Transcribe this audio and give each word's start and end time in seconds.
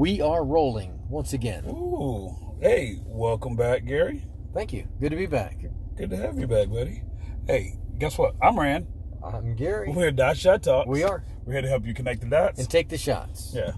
We 0.00 0.22
are 0.22 0.42
rolling 0.42 0.98
once 1.10 1.34
again. 1.34 1.66
Ooh. 1.66 2.56
Hey, 2.58 3.00
welcome 3.04 3.54
back, 3.54 3.84
Gary. 3.84 4.24
Thank 4.54 4.72
you. 4.72 4.88
Good 4.98 5.10
to 5.10 5.16
be 5.16 5.26
back. 5.26 5.58
Good 5.94 6.08
to 6.08 6.16
have 6.16 6.38
you 6.38 6.46
back, 6.46 6.70
buddy. 6.70 7.02
Hey, 7.46 7.74
guess 7.98 8.16
what? 8.16 8.34
I'm 8.40 8.58
Rand. 8.58 8.86
I'm 9.22 9.54
Gary. 9.56 9.88
We're 9.90 9.96
here 9.96 10.06
at 10.08 10.16
Dot 10.16 10.38
Shot 10.38 10.62
Talks. 10.62 10.88
We 10.88 11.02
are. 11.04 11.22
We're 11.44 11.52
here 11.52 11.60
to 11.60 11.68
help 11.68 11.84
you 11.84 11.92
connect 11.92 12.22
the 12.22 12.28
dots. 12.30 12.58
And 12.58 12.70
take 12.70 12.88
the 12.88 12.96
shots. 12.96 13.52
yeah. 13.54 13.72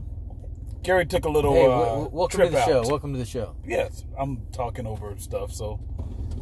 Gary 0.84 1.06
took 1.06 1.24
a 1.24 1.28
little 1.28 1.54
Hey, 1.54 1.66
uh, 1.66 2.08
welcome 2.12 2.38
trip 2.38 2.50
to 2.50 2.54
the 2.54 2.60
out. 2.62 2.68
show. 2.68 2.88
Welcome 2.88 3.12
to 3.14 3.18
the 3.18 3.26
show. 3.26 3.56
Yes, 3.66 4.04
I'm 4.16 4.46
talking 4.52 4.86
over 4.86 5.16
stuff, 5.18 5.50
so 5.52 5.80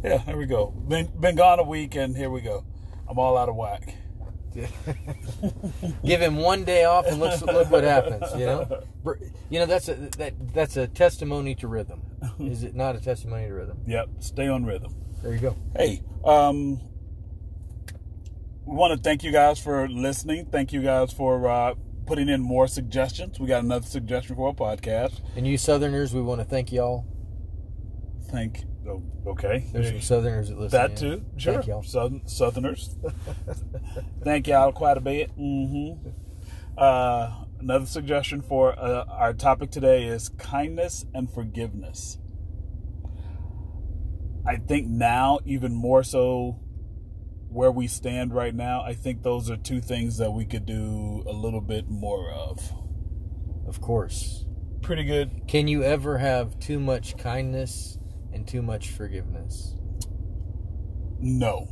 yeah, 0.04 0.18
here 0.18 0.36
we 0.36 0.44
go. 0.44 0.72
Been 0.72 1.10
been 1.18 1.36
gone 1.36 1.58
a 1.58 1.64
week, 1.64 1.94
and 1.94 2.14
here 2.14 2.28
we 2.28 2.42
go. 2.42 2.66
I'm 3.08 3.18
all 3.18 3.38
out 3.38 3.48
of 3.48 3.56
whack. 3.56 3.94
Give 6.04 6.20
him 6.20 6.36
one 6.36 6.64
day 6.64 6.84
off 6.84 7.06
and 7.06 7.20
look 7.20 7.40
look 7.42 7.70
what 7.70 7.84
happens. 7.84 8.24
You 8.36 8.46
know, 8.46 8.82
you 9.48 9.58
know 9.60 9.66
that's 9.66 9.88
a 9.88 9.94
that 9.94 10.34
that's 10.52 10.76
a 10.76 10.86
testimony 10.86 11.54
to 11.56 11.68
rhythm. 11.68 12.02
Is 12.40 12.62
it 12.62 12.74
not 12.74 12.96
a 12.96 13.00
testimony 13.00 13.46
to 13.46 13.54
rhythm? 13.54 13.78
Yep, 13.86 14.08
stay 14.18 14.48
on 14.48 14.64
rhythm. 14.64 14.94
There 15.22 15.32
you 15.32 15.38
go. 15.38 15.56
Hey, 15.76 16.02
um, 16.24 16.80
we 18.64 18.74
want 18.74 18.96
to 18.96 19.02
thank 19.02 19.22
you 19.22 19.32
guys 19.32 19.60
for 19.60 19.88
listening. 19.88 20.46
Thank 20.46 20.72
you 20.72 20.82
guys 20.82 21.12
for 21.12 21.48
uh, 21.48 21.74
putting 22.06 22.28
in 22.28 22.40
more 22.40 22.66
suggestions. 22.66 23.38
We 23.38 23.46
got 23.46 23.62
another 23.62 23.86
suggestion 23.86 24.36
for 24.36 24.50
a 24.50 24.52
podcast. 24.52 25.20
And 25.36 25.46
you 25.46 25.58
Southerners, 25.58 26.14
we 26.14 26.22
want 26.22 26.40
to 26.40 26.44
thank 26.44 26.72
y'all. 26.72 27.06
Thank. 28.30 28.64
Oh, 28.90 29.02
okay. 29.26 29.66
There's 29.72 29.88
some 29.88 30.00
Southerners 30.00 30.48
that 30.48 30.58
listen. 30.58 30.78
That 30.78 30.96
too, 30.96 31.24
sure. 31.36 31.54
Thank 31.54 31.66
y'all. 31.66 31.82
Southern, 31.82 32.26
Southerners. 32.26 32.96
Thank 34.24 34.48
y'all 34.48 34.72
quite 34.72 34.96
a 34.96 35.00
bit. 35.00 35.30
Mm-hmm. 35.38 36.08
Uh, 36.76 37.44
another 37.60 37.86
suggestion 37.86 38.42
for 38.42 38.76
uh, 38.76 39.04
our 39.08 39.32
topic 39.32 39.70
today 39.70 40.06
is 40.06 40.28
kindness 40.30 41.06
and 41.14 41.32
forgiveness. 41.32 42.18
I 44.44 44.56
think 44.56 44.88
now, 44.88 45.38
even 45.44 45.72
more 45.74 46.02
so, 46.02 46.58
where 47.48 47.70
we 47.70 47.86
stand 47.86 48.34
right 48.34 48.54
now, 48.54 48.82
I 48.82 48.94
think 48.94 49.22
those 49.22 49.50
are 49.50 49.56
two 49.56 49.80
things 49.80 50.16
that 50.16 50.32
we 50.32 50.44
could 50.44 50.66
do 50.66 51.22
a 51.26 51.32
little 51.32 51.60
bit 51.60 51.88
more 51.88 52.30
of. 52.30 52.72
Of 53.68 53.80
course. 53.80 54.46
Pretty 54.82 55.04
good. 55.04 55.46
Can 55.46 55.68
you 55.68 55.84
ever 55.84 56.18
have 56.18 56.58
too 56.58 56.80
much 56.80 57.16
kindness 57.18 57.98
and 58.32 58.46
too 58.46 58.62
much 58.62 58.90
forgiveness? 58.90 59.74
No. 61.18 61.68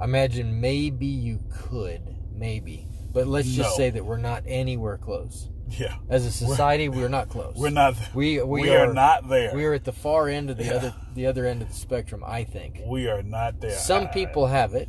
I 0.00 0.04
imagine 0.04 0.60
maybe 0.60 1.06
you 1.06 1.40
could, 1.50 2.02
maybe. 2.32 2.86
But 3.12 3.26
let's 3.26 3.48
just 3.48 3.70
No. 3.70 3.76
say 3.76 3.90
that 3.90 4.04
we're 4.04 4.18
not 4.18 4.42
anywhere 4.46 4.98
close. 4.98 5.48
Yeah. 5.68 5.96
As 6.08 6.26
a 6.26 6.30
society, 6.30 6.88
we're, 6.88 7.08
not 7.08 7.28
close. 7.28 7.56
We're 7.56 7.70
not. 7.70 7.96
We 8.14 8.40
we, 8.42 8.62
we 8.62 8.70
are, 8.70 8.92
not 8.92 9.28
there. 9.28 9.52
We 9.54 9.64
are 9.64 9.72
at 9.72 9.84
the 9.84 9.92
far 9.92 10.28
end 10.28 10.50
of 10.50 10.58
the 10.58 10.64
Yeah. 10.64 10.74
other 10.74 10.94
the 11.14 11.26
other 11.26 11.44
end 11.46 11.60
of 11.62 11.68
the 11.68 11.74
spectrum. 11.74 12.22
I 12.24 12.44
think 12.44 12.82
We 12.86 13.08
are 13.08 13.22
not 13.22 13.60
there. 13.60 13.72
some 13.72 14.04
I- 14.04 14.06
people 14.06 14.46
have 14.46 14.74
it. 14.74 14.88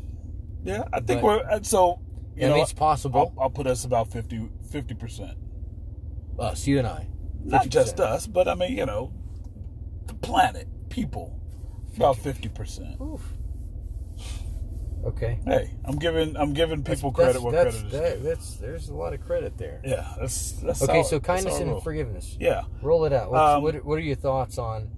Yeah, 0.63 0.83
I 0.93 0.99
think 0.99 1.21
But- 1.21 1.23
we're 1.23 1.49
and 1.49 1.65
so. 1.65 2.01
You 2.35 2.45
I 2.45 2.49
know, 2.49 2.53
mean, 2.55 2.63
it's 2.63 2.73
possible. 2.73 3.33
I'll, 3.35 3.43
I'll 3.45 3.49
put 3.49 3.65
us 3.65 3.85
about 3.85 4.09
50 4.11 4.49
percent. 4.99 5.37
Us, 6.37 6.67
you 6.67 6.77
and 6.77 6.85
I. 6.87 7.07
Not 7.43 7.69
just 7.69 7.95
50%. 7.97 7.99
us, 8.05 8.27
but 8.27 8.47
I 8.47 8.53
mean, 8.53 8.77
you 8.77 8.85
know, 8.85 9.11
the 10.05 10.13
planet, 10.13 10.67
people, 10.89 11.39
about 11.95 12.17
fifty 12.17 12.49
percent. 12.49 12.97
Okay. 15.05 15.39
Hey, 15.45 15.71
I'm 15.85 15.97
giving 15.99 16.35
I'm 16.35 16.53
giving 16.53 16.83
people 16.83 17.11
That's- 17.11 17.33
credit 17.37 17.41
where 17.43 17.51
that's, 17.53 17.75
credit 17.81 17.85
is 17.87 17.91
that- 18.01 18.17
due. 18.23 18.29
that's 18.29 18.55
there's 18.57 18.89
a 18.89 18.93
lot 18.95 19.13
of 19.13 19.21
credit 19.21 19.57
there. 19.57 19.79
Yeah, 19.85 20.13
that's 20.19 20.53
that's 20.53 20.81
Okay, 20.81 20.93
solid. 21.03 21.05
so 21.05 21.19
kindness 21.19 21.55
our 21.55 21.61
and 21.75 21.83
forgiveness. 21.83 22.35
Yeah, 22.39 22.63
Roll 22.81 23.05
it 23.05 23.13
out. 23.13 23.31
What's, 23.31 23.55
Um, 23.55 23.61
what, 23.63 23.85
what 23.85 23.97
are 23.97 24.01
your 24.01 24.15
thoughts 24.15 24.57
on? 24.57 24.89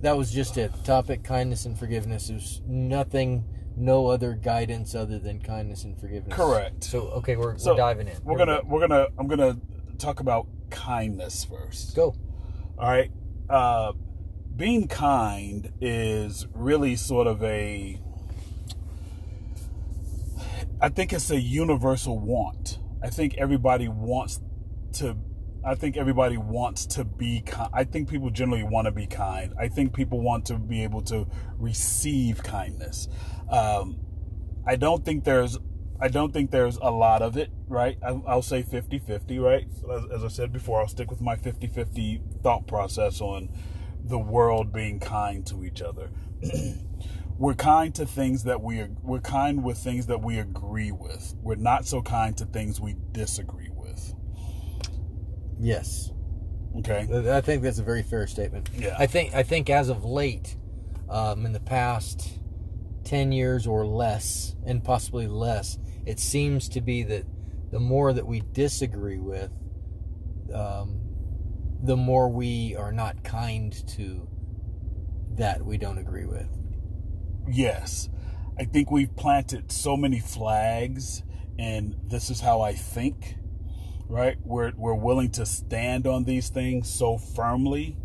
That 0.00 0.16
was 0.16 0.30
just 0.30 0.56
it. 0.56 0.72
Topic: 0.84 1.22
kindness 1.22 1.66
and 1.66 1.78
forgiveness. 1.78 2.28
There's 2.28 2.62
nothing, 2.66 3.44
no 3.76 4.06
other 4.06 4.34
guidance 4.34 4.94
other 4.94 5.18
than 5.18 5.40
kindness 5.40 5.84
and 5.84 5.98
forgiveness. 5.98 6.34
Correct. 6.34 6.84
So 6.84 7.08
okay, 7.18 7.36
we're, 7.36 7.58
So, 7.58 7.72
we're 7.72 7.76
diving 7.78 8.08
in. 8.08 8.14
we're 8.22 8.38
Here 8.38 8.46
we 8.46 8.52
gonna 8.52 8.62
go. 8.62 8.68
we're 8.68 8.80
gonna 8.80 9.06
I'm 9.18 9.26
gonna 9.26 9.56
talk 9.98 10.20
about 10.20 10.46
kindness 10.70 11.44
first. 11.44 11.94
go. 11.96 12.14
All 12.78 12.88
right. 12.88 13.10
Uh, 13.50 13.92
being 14.56 14.86
kind 14.86 15.72
is 15.80 16.46
really 16.54 16.96
sort 16.96 17.26
of 17.26 17.42
a. 17.42 18.00
I 20.80 20.88
think 20.88 21.12
it's 21.12 21.30
a 21.30 21.40
universal 21.40 22.18
want. 22.18 22.78
I 23.02 23.10
think 23.10 23.36
everybody 23.38 23.88
wants 23.88 24.40
to. 24.94 25.16
I 25.66 25.74
think 25.74 25.96
everybody 25.96 26.36
wants 26.36 26.84
to 26.86 27.04
be 27.04 27.40
kind. 27.40 27.70
I 27.72 27.84
think 27.84 28.08
people 28.08 28.30
generally 28.30 28.64
want 28.64 28.86
to 28.86 28.92
be 28.92 29.06
kind. 29.06 29.54
I 29.58 29.68
think 29.68 29.94
people 29.94 30.20
want 30.20 30.46
to 30.46 30.58
be 30.58 30.82
able 30.84 31.02
to 31.02 31.26
receive 31.58 32.42
kindness. 32.42 33.08
Um, 33.50 33.98
I 34.66 34.76
don't 34.76 35.04
think 35.04 35.24
there's. 35.24 35.58
I 36.00 36.08
don't 36.08 36.32
think 36.32 36.50
there's 36.50 36.76
a 36.76 36.90
lot 36.90 37.22
of 37.22 37.36
it, 37.36 37.50
right? 37.66 37.96
I, 38.04 38.20
I'll 38.26 38.42
say 38.42 38.62
50 38.62 38.98
50, 38.98 39.38
right? 39.38 39.66
As, 39.90 40.04
as 40.16 40.24
I 40.24 40.28
said 40.28 40.52
before, 40.52 40.80
I'll 40.80 40.88
stick 40.88 41.10
with 41.10 41.20
my 41.20 41.36
50 41.36 41.66
50 41.68 42.20
thought 42.42 42.66
process 42.66 43.20
on 43.20 43.48
the 44.04 44.18
world 44.18 44.72
being 44.72 45.00
kind 45.00 45.46
to 45.46 45.64
each 45.64 45.82
other. 45.82 46.10
we're 47.38 47.54
kind 47.54 47.94
to 47.94 48.06
things 48.06 48.44
that 48.44 48.60
we 48.60 48.80
are, 48.80 48.90
we're 49.02 49.20
kind 49.20 49.64
with 49.64 49.78
things 49.78 50.06
that 50.06 50.20
we 50.22 50.38
agree 50.38 50.92
with. 50.92 51.34
We're 51.42 51.56
not 51.56 51.86
so 51.86 52.02
kind 52.02 52.36
to 52.38 52.44
things 52.44 52.80
we 52.80 52.96
disagree 53.12 53.70
with. 53.70 54.14
Yes, 55.58 56.10
Okay? 56.78 57.06
I 57.32 57.40
think 57.40 57.62
that's 57.62 57.78
a 57.78 57.84
very 57.84 58.02
fair 58.02 58.26
statement. 58.26 58.68
Yeah. 58.76 58.96
I 58.98 59.06
think 59.06 59.34
I 59.34 59.42
think 59.42 59.70
as 59.70 59.88
of 59.88 60.04
late, 60.04 60.56
um, 61.08 61.46
in 61.46 61.52
the 61.52 61.60
past 61.60 62.40
ten 63.04 63.32
years 63.32 63.66
or 63.66 63.86
less, 63.86 64.56
and 64.66 64.82
possibly 64.82 65.28
less, 65.28 65.78
it 66.04 66.18
seems 66.18 66.68
to 66.70 66.80
be 66.80 67.02
that 67.04 67.24
the 67.70 67.78
more 67.78 68.12
that 68.12 68.26
we 68.26 68.42
disagree 68.52 69.18
with, 69.18 69.50
um, 70.52 71.00
the 71.84 71.96
more 71.96 72.30
we 72.30 72.74
are 72.76 72.92
not 72.92 73.22
kind 73.22 73.72
to 73.86 74.26
that 75.36 75.64
we 75.64 75.76
don't 75.76 75.98
agree 75.98 76.24
with. 76.24 76.48
Yes. 77.46 78.08
I 78.58 78.64
think 78.64 78.90
we've 78.90 79.14
planted 79.14 79.70
so 79.70 79.96
many 79.96 80.18
flags 80.18 81.22
and 81.58 81.94
this 82.04 82.30
is 82.30 82.40
how 82.40 82.62
I 82.62 82.72
think, 82.72 83.36
right? 84.08 84.38
We're 84.42 84.72
we're 84.76 84.94
willing 84.94 85.30
to 85.32 85.44
stand 85.44 86.06
on 86.06 86.24
these 86.24 86.48
things 86.48 86.88
so 86.88 87.18
firmly. 87.18 87.98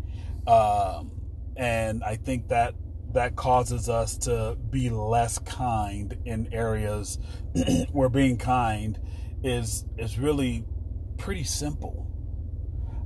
Um, 0.46 1.12
and 1.56 2.04
I 2.04 2.16
think 2.16 2.48
that 2.48 2.74
that 3.12 3.34
causes 3.34 3.88
us 3.88 4.16
to 4.18 4.56
be 4.68 4.90
less 4.90 5.38
kind 5.38 6.18
in 6.24 6.52
areas 6.52 7.18
where 7.92 8.08
being 8.08 8.36
kind 8.36 8.98
is 9.42 9.86
is 9.96 10.18
really 10.18 10.64
pretty 11.16 11.44
simple. 11.44 12.09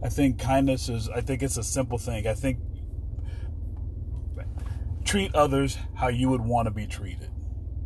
I 0.04 0.10
think 0.10 0.38
kindness 0.38 0.90
is 0.90 1.08
I 1.08 1.22
think 1.22 1.42
it's 1.42 1.56
a 1.56 1.62
simple 1.62 1.96
thing. 1.96 2.26
I 2.26 2.34
think 2.34 2.58
treat 5.04 5.34
others 5.34 5.78
how 5.94 6.08
you 6.08 6.28
would 6.28 6.42
want 6.42 6.66
to 6.66 6.70
be 6.70 6.86
treated, 6.86 7.30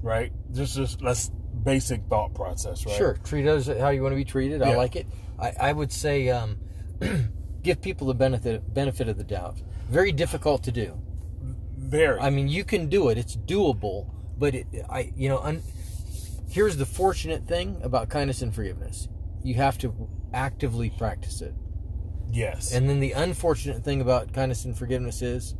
right? 0.02 0.32
Just 0.52 0.74
just 0.74 1.00
that's 1.00 1.30
basic 1.62 2.02
thought 2.08 2.34
process, 2.34 2.84
right? 2.84 2.96
Sure, 2.96 3.16
treat 3.22 3.46
others 3.46 3.68
how 3.68 3.90
you 3.90 4.02
want 4.02 4.12
to 4.12 4.16
be 4.16 4.24
treated. 4.24 4.62
I 4.62 4.74
like 4.74 4.96
it. 4.96 5.06
I, 5.38 5.52
I 5.60 5.72
would 5.72 5.92
say 5.92 6.28
um, 6.28 6.58
give 7.62 7.80
people 7.80 8.08
the 8.08 8.14
benefit 8.14 8.74
benefit 8.74 9.08
of 9.08 9.16
the 9.16 9.24
doubt. 9.24 9.62
Very 9.88 10.10
difficult 10.10 10.64
to 10.64 10.72
do. 10.72 11.00
Very. 11.76 12.18
I 12.18 12.30
mean, 12.30 12.48
you 12.48 12.64
can 12.64 12.88
do 12.88 13.10
it. 13.10 13.16
It's 13.16 13.36
doable, 13.36 14.10
but 14.36 14.56
it, 14.56 14.66
I, 14.90 15.12
you 15.16 15.28
know, 15.28 15.38
un, 15.38 15.62
here's 16.48 16.76
the 16.76 16.86
fortunate 16.86 17.46
thing 17.46 17.80
about 17.84 18.08
kindness 18.08 18.42
and 18.42 18.52
forgiveness: 18.52 19.08
you 19.44 19.54
have 19.54 19.78
to 19.78 20.08
actively 20.34 20.90
practice 20.90 21.40
it. 21.40 21.54
Yes. 22.30 22.72
And 22.72 22.88
then 22.88 23.00
the 23.00 23.12
unfortunate 23.12 23.84
thing 23.84 24.00
about 24.00 24.32
kindness 24.32 24.64
and 24.64 24.76
forgiveness 24.76 25.22
is 25.22 25.54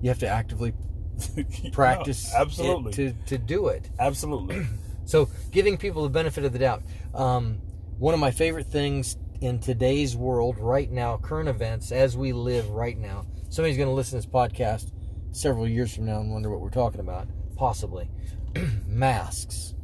you 0.00 0.08
have 0.08 0.18
to 0.20 0.28
actively 0.28 0.72
practice 1.72 2.32
No, 2.32 2.40
absolutely. 2.40 2.92
to 2.94 3.12
to 3.26 3.38
do 3.38 3.68
it. 3.68 3.88
absolutely. 3.98 4.66
So, 5.06 5.28
giving 5.50 5.76
people 5.76 6.04
the 6.04 6.08
benefit 6.08 6.44
of 6.44 6.52
the 6.52 6.60
doubt. 6.60 6.84
Um, 7.14 7.58
one 7.98 8.14
of 8.14 8.20
my 8.20 8.30
favorite 8.30 8.66
things 8.68 9.16
in 9.40 9.58
today's 9.58 10.14
world, 10.16 10.56
right 10.60 10.88
now, 10.88 11.16
current 11.16 11.48
events, 11.48 11.90
as 11.90 12.16
we 12.16 12.32
live 12.32 12.68
right 12.70 12.96
now. 12.96 13.26
Somebody's 13.48 13.76
going 13.76 13.88
to 13.88 13.94
listen 13.94 14.20
to 14.20 14.24
this 14.24 14.32
podcast 14.32 14.92
several 15.32 15.66
years 15.66 15.92
from 15.92 16.04
now 16.06 16.20
and 16.20 16.30
wonder 16.30 16.48
what 16.48 16.60
we're 16.60 16.70
talking 16.70 17.00
about. 17.00 17.26
Possibly. 17.56 18.08
Masks. 18.86 19.74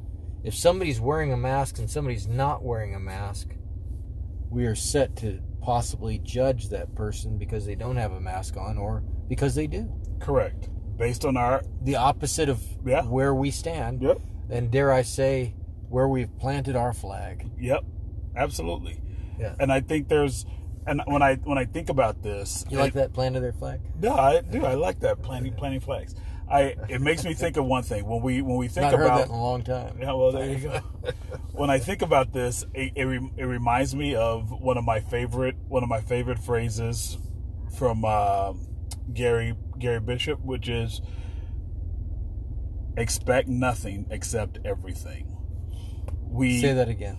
If 0.44 0.54
somebody's 0.54 1.00
wearing 1.00 1.32
a 1.32 1.36
mask 1.36 1.78
and 1.78 1.90
somebody's 1.90 2.28
not 2.28 2.62
wearing 2.62 2.94
a 2.94 3.00
mask, 3.00 3.48
we 4.48 4.64
are 4.66 4.76
set 4.76 5.16
to 5.16 5.40
possibly 5.70 6.18
judge 6.20 6.68
that 6.68 6.94
person 6.94 7.36
because 7.36 7.66
they 7.66 7.74
don't 7.74 7.96
have 7.96 8.12
a 8.12 8.20
mask 8.20 8.56
on 8.56 8.78
or 8.78 9.02
because 9.26 9.56
they 9.56 9.66
do. 9.66 9.92
Correct. 10.20 10.68
Based 10.96 11.24
on 11.24 11.36
our 11.36 11.60
The 11.82 11.96
opposite 11.96 12.48
of 12.48 12.62
Yeah. 12.84 13.02
where 13.02 13.34
we 13.34 13.50
stand. 13.50 14.00
Yep. 14.00 14.20
and 14.48 14.70
dare 14.70 14.92
I 14.92 15.02
say, 15.02 15.54
where 15.88 16.06
we've 16.06 16.30
planted 16.38 16.76
our 16.76 16.92
flag. 16.92 17.50
Yep. 17.58 17.82
Absolutely. 18.36 19.00
Yeah. 19.40 19.56
And 19.58 19.72
I 19.72 19.80
think 19.80 20.06
there's 20.06 20.46
and 20.86 21.02
when 21.06 21.20
I 21.20 21.34
when 21.42 21.58
I 21.58 21.64
think 21.64 21.88
about 21.88 22.22
this, 22.22 22.64
You 22.70 22.78
like 22.78 22.90
it- 22.90 22.94
that 22.94 23.12
planted 23.12 23.40
their 23.40 23.52
flag? 23.52 23.80
No, 24.00 24.12
I 24.14 24.40
do. 24.42 24.64
I 24.64 24.74
like 24.74 25.00
that 25.00 25.20
planting 25.20 25.54
planting 25.54 25.80
flags. 25.80 26.14
I 26.48 26.76
it 26.88 27.00
makes 27.00 27.24
me 27.24 27.34
think 27.34 27.56
of 27.56 27.64
one 27.64 27.82
thing 27.82 28.06
when 28.06 28.22
we 28.22 28.40
when 28.42 28.56
we 28.56 28.68
think 28.68 28.84
Not 28.90 28.94
heard 28.94 29.06
about 29.06 29.18
that 29.18 29.28
in 29.28 29.34
a 29.34 29.42
long 29.42 29.62
time. 29.62 29.98
yeah, 30.00 30.12
well, 30.12 30.30
there 30.32 30.48
you 30.48 30.58
go. 30.58 30.78
when 31.52 31.70
I 31.70 31.78
think 31.78 32.02
about 32.02 32.32
this, 32.32 32.64
it, 32.72 32.92
it, 32.94 33.04
re- 33.04 33.32
it 33.36 33.44
reminds 33.44 33.94
me 33.96 34.14
of 34.14 34.50
one 34.50 34.78
of 34.78 34.84
my 34.84 35.00
favorite 35.00 35.56
one 35.68 35.82
of 35.82 35.88
my 35.88 36.00
favorite 36.00 36.38
phrases 36.38 37.18
from 37.76 38.04
uh, 38.04 38.52
Gary 39.12 39.54
Gary 39.78 40.00
Bishop, 40.00 40.40
which 40.44 40.68
is 40.68 41.00
expect 42.96 43.48
nothing 43.48 44.06
except 44.10 44.58
everything. 44.64 45.36
We 46.22 46.60
Say 46.60 46.72
that 46.74 46.88
again. 46.88 47.18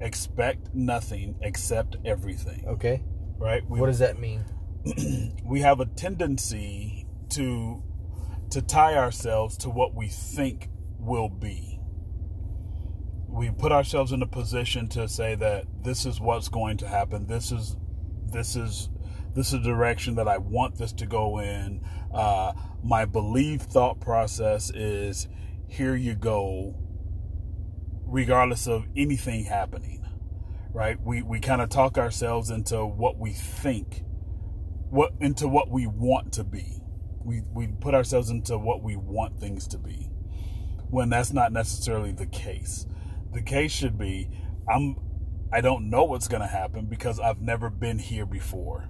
expect 0.00 0.74
nothing 0.74 1.36
except 1.40 1.96
everything. 2.04 2.64
Okay. 2.66 3.02
Right? 3.38 3.62
We, 3.68 3.80
What 3.80 3.86
does 3.86 3.98
that 4.00 4.18
mean? 4.18 4.44
we 5.44 5.60
have 5.60 5.80
a 5.80 5.86
tendency 5.86 7.06
to 7.30 7.82
to 8.50 8.62
tie 8.62 8.94
ourselves 8.94 9.56
to 9.58 9.70
what 9.70 9.94
we 9.94 10.08
think 10.08 10.68
will 10.98 11.28
be. 11.28 11.80
We 13.28 13.50
put 13.50 13.72
ourselves 13.72 14.12
in 14.12 14.22
a 14.22 14.26
position 14.26 14.88
to 14.90 15.08
say 15.08 15.34
that 15.34 15.64
this 15.82 16.06
is 16.06 16.20
what's 16.20 16.48
going 16.48 16.76
to 16.78 16.88
happen. 16.88 17.26
This 17.26 17.50
is 17.50 17.76
this 18.30 18.56
is 18.56 18.88
this 19.34 19.48
is 19.48 19.52
the 19.52 19.58
direction 19.58 20.14
that 20.16 20.28
I 20.28 20.38
want 20.38 20.78
this 20.78 20.92
to 20.92 21.06
go 21.06 21.40
in. 21.40 21.84
Uh, 22.12 22.52
my 22.82 23.04
belief 23.04 23.62
thought 23.62 24.00
process 24.00 24.70
is 24.70 25.26
here 25.66 25.96
you 25.96 26.14
go, 26.14 26.76
regardless 28.06 28.68
of 28.68 28.86
anything 28.96 29.44
happening. 29.44 30.04
Right? 30.72 31.00
We 31.00 31.22
we 31.22 31.40
kind 31.40 31.60
of 31.60 31.70
talk 31.70 31.98
ourselves 31.98 32.50
into 32.50 32.84
what 32.86 33.18
we 33.18 33.32
think 33.32 34.04
what 34.94 35.12
into 35.20 35.48
what 35.48 35.70
we 35.70 35.86
want 35.86 36.32
to 36.34 36.44
be. 36.44 36.80
We 37.24 37.42
we 37.52 37.68
put 37.68 37.94
ourselves 37.94 38.30
into 38.30 38.58
what 38.58 38.82
we 38.82 38.96
want 38.96 39.40
things 39.40 39.66
to 39.68 39.78
be. 39.78 40.10
When 40.90 41.10
that's 41.10 41.32
not 41.32 41.52
necessarily 41.52 42.12
the 42.12 42.26
case. 42.26 42.86
The 43.32 43.42
case 43.42 43.72
should 43.72 43.98
be 43.98 44.30
I'm 44.68 44.96
I 45.52 45.60
don't 45.60 45.88
know 45.88 46.04
what's 46.04 46.26
going 46.28 46.42
to 46.42 46.48
happen 46.48 46.86
because 46.86 47.20
I've 47.20 47.40
never 47.40 47.70
been 47.70 47.98
here 47.98 48.26
before. 48.26 48.88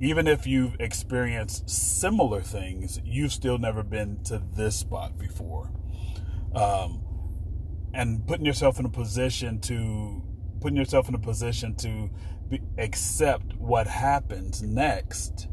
Even 0.00 0.26
if 0.26 0.48
you've 0.48 0.74
experienced 0.80 1.70
similar 1.70 2.40
things, 2.40 3.00
you've 3.04 3.32
still 3.32 3.56
never 3.56 3.84
been 3.84 4.20
to 4.24 4.42
this 4.56 4.74
spot 4.74 5.16
before. 5.16 5.70
Um, 6.54 7.04
and 7.94 8.26
putting 8.26 8.44
yourself 8.44 8.80
in 8.80 8.86
a 8.86 8.90
position 8.90 9.60
to 9.60 10.22
putting 10.60 10.76
yourself 10.76 11.08
in 11.08 11.14
a 11.14 11.18
position 11.18 11.74
to 11.74 12.10
be, 12.48 12.60
accept 12.78 13.54
what 13.56 13.86
happens 13.86 14.62
next 14.62 15.48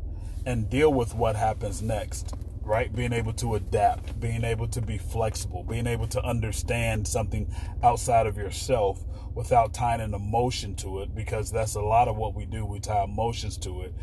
and 0.46 0.70
deal 0.70 0.92
with 0.92 1.14
what 1.16 1.36
happens 1.36 1.82
next 1.82 2.34
right? 2.70 2.94
Being 2.94 3.14
able 3.14 3.34
to 3.34 3.56
adapt 3.56 4.20
being 4.20 4.44
able 4.44 4.68
to 4.70 4.82
be 4.82 4.98
flexible 4.98 5.64
being 5.64 5.88
able 5.88 6.08
to 6.08 6.24
understand 6.24 7.08
something 7.08 7.54
outside 7.82 8.28
of 8.28 8.38
yourself 8.38 9.04
without 9.34 9.74
tying 9.74 10.02
an 10.02 10.14
emotion 10.14 10.76
to 10.76 11.00
it 11.00 11.16
because 11.16 11.52
that's 11.52 11.76
a 11.76 11.82
lot 11.82 12.08
of 12.08 12.16
what 12.16 12.36
we 12.36 12.46
do. 12.46 12.66
We 12.66 12.80
tie 12.80 13.04
emotions 13.04 13.58
to 13.60 13.82
it 13.82 13.94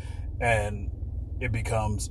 and 0.41 0.91
it 1.39 1.51
becomes 1.51 2.09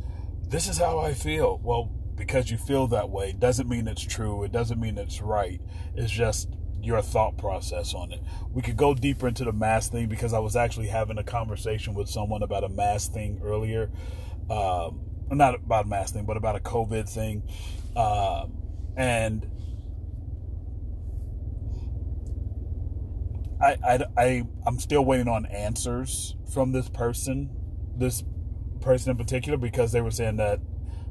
this 0.48 0.68
is 0.68 0.78
how 0.78 0.98
i 0.98 1.12
feel. 1.12 1.60
Well 1.62 1.92
because 2.16 2.50
you 2.50 2.56
feel 2.56 2.86
that 2.86 3.10
way 3.10 3.32
doesn't 3.32 3.68
mean 3.68 3.86
it's 3.86 4.02
true. 4.02 4.42
It 4.42 4.50
doesn't 4.50 4.80
mean 4.80 4.96
it's 4.96 5.20
right. 5.20 5.60
It's 5.94 6.10
just 6.10 6.48
your 6.86 7.02
thought 7.02 7.36
process 7.36 7.94
on 7.94 8.12
it. 8.12 8.20
We 8.52 8.62
could 8.62 8.76
go 8.76 8.94
deeper 8.94 9.28
into 9.28 9.44
the 9.44 9.52
mask 9.52 9.92
thing 9.92 10.08
because 10.08 10.32
i 10.32 10.38
was 10.38 10.56
actually 10.56 10.86
having 10.86 11.18
a 11.18 11.24
conversation 11.24 11.94
with 11.94 12.08
someone 12.08 12.42
about 12.42 12.64
a 12.64 12.68
mask 12.68 13.12
thing 13.12 13.40
earlier. 13.42 13.90
Um, 14.48 15.00
not 15.30 15.56
about 15.56 15.86
a 15.86 15.88
mask 15.88 16.14
thing 16.14 16.24
but 16.24 16.36
about 16.36 16.56
a 16.56 16.60
covid 16.60 17.08
thing. 17.08 17.42
Um, 17.96 18.62
and 18.96 19.50
I, 23.60 23.76
I, 23.82 24.04
I, 24.16 24.42
I'm 24.66 24.78
still 24.78 25.04
waiting 25.04 25.28
on 25.28 25.46
answers 25.46 26.36
from 26.52 26.72
this 26.72 26.88
person, 26.88 27.50
this 27.96 28.22
person 28.80 29.10
in 29.10 29.16
particular, 29.16 29.58
because 29.58 29.92
they 29.92 30.00
were 30.00 30.10
saying 30.10 30.36
that 30.36 30.60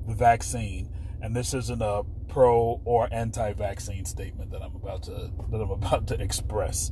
the 0.07 0.13
vaccine, 0.13 0.89
and 1.21 1.35
this 1.35 1.53
isn't 1.53 1.81
a 1.81 2.03
pro 2.35 2.81
or 2.83 3.07
anti-vaccine 3.13 4.03
statement 4.03 4.51
that 4.51 4.61
I'm 4.61 4.75
about 4.75 5.03
to 5.03 5.31
that 5.51 5.61
I'm 5.61 5.71
about 5.71 6.07
to 6.07 6.21
express. 6.21 6.91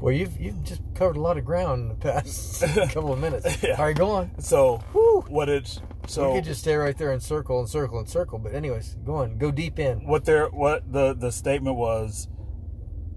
Well, 0.00 0.14
you've 0.14 0.40
you've 0.40 0.64
just 0.64 0.80
covered 0.94 1.18
a 1.18 1.20
lot 1.20 1.36
of 1.36 1.44
ground 1.44 1.82
in 1.82 1.88
the 1.90 1.94
past 1.96 2.62
couple 2.94 3.12
of 3.12 3.18
minutes. 3.18 3.62
Yeah. 3.62 3.76
All 3.76 3.84
right, 3.84 3.94
go 3.94 4.10
on. 4.10 4.40
So 4.40 4.78
Whew. 4.92 5.26
what 5.28 5.50
it's 5.50 5.78
so 6.06 6.30
we 6.32 6.38
could 6.38 6.46
just 6.46 6.62
stay 6.62 6.74
right 6.74 6.96
there 6.96 7.12
and 7.12 7.22
circle 7.22 7.58
and 7.60 7.68
circle 7.68 7.98
and 7.98 8.08
circle. 8.08 8.38
But 8.38 8.54
anyways, 8.54 8.96
go 9.04 9.16
on. 9.16 9.36
Go 9.36 9.50
deep 9.50 9.78
in. 9.78 10.06
what 10.06 10.24
their 10.24 10.46
what 10.48 10.90
the 10.90 11.12
the 11.12 11.30
statement 11.30 11.76
was 11.76 12.28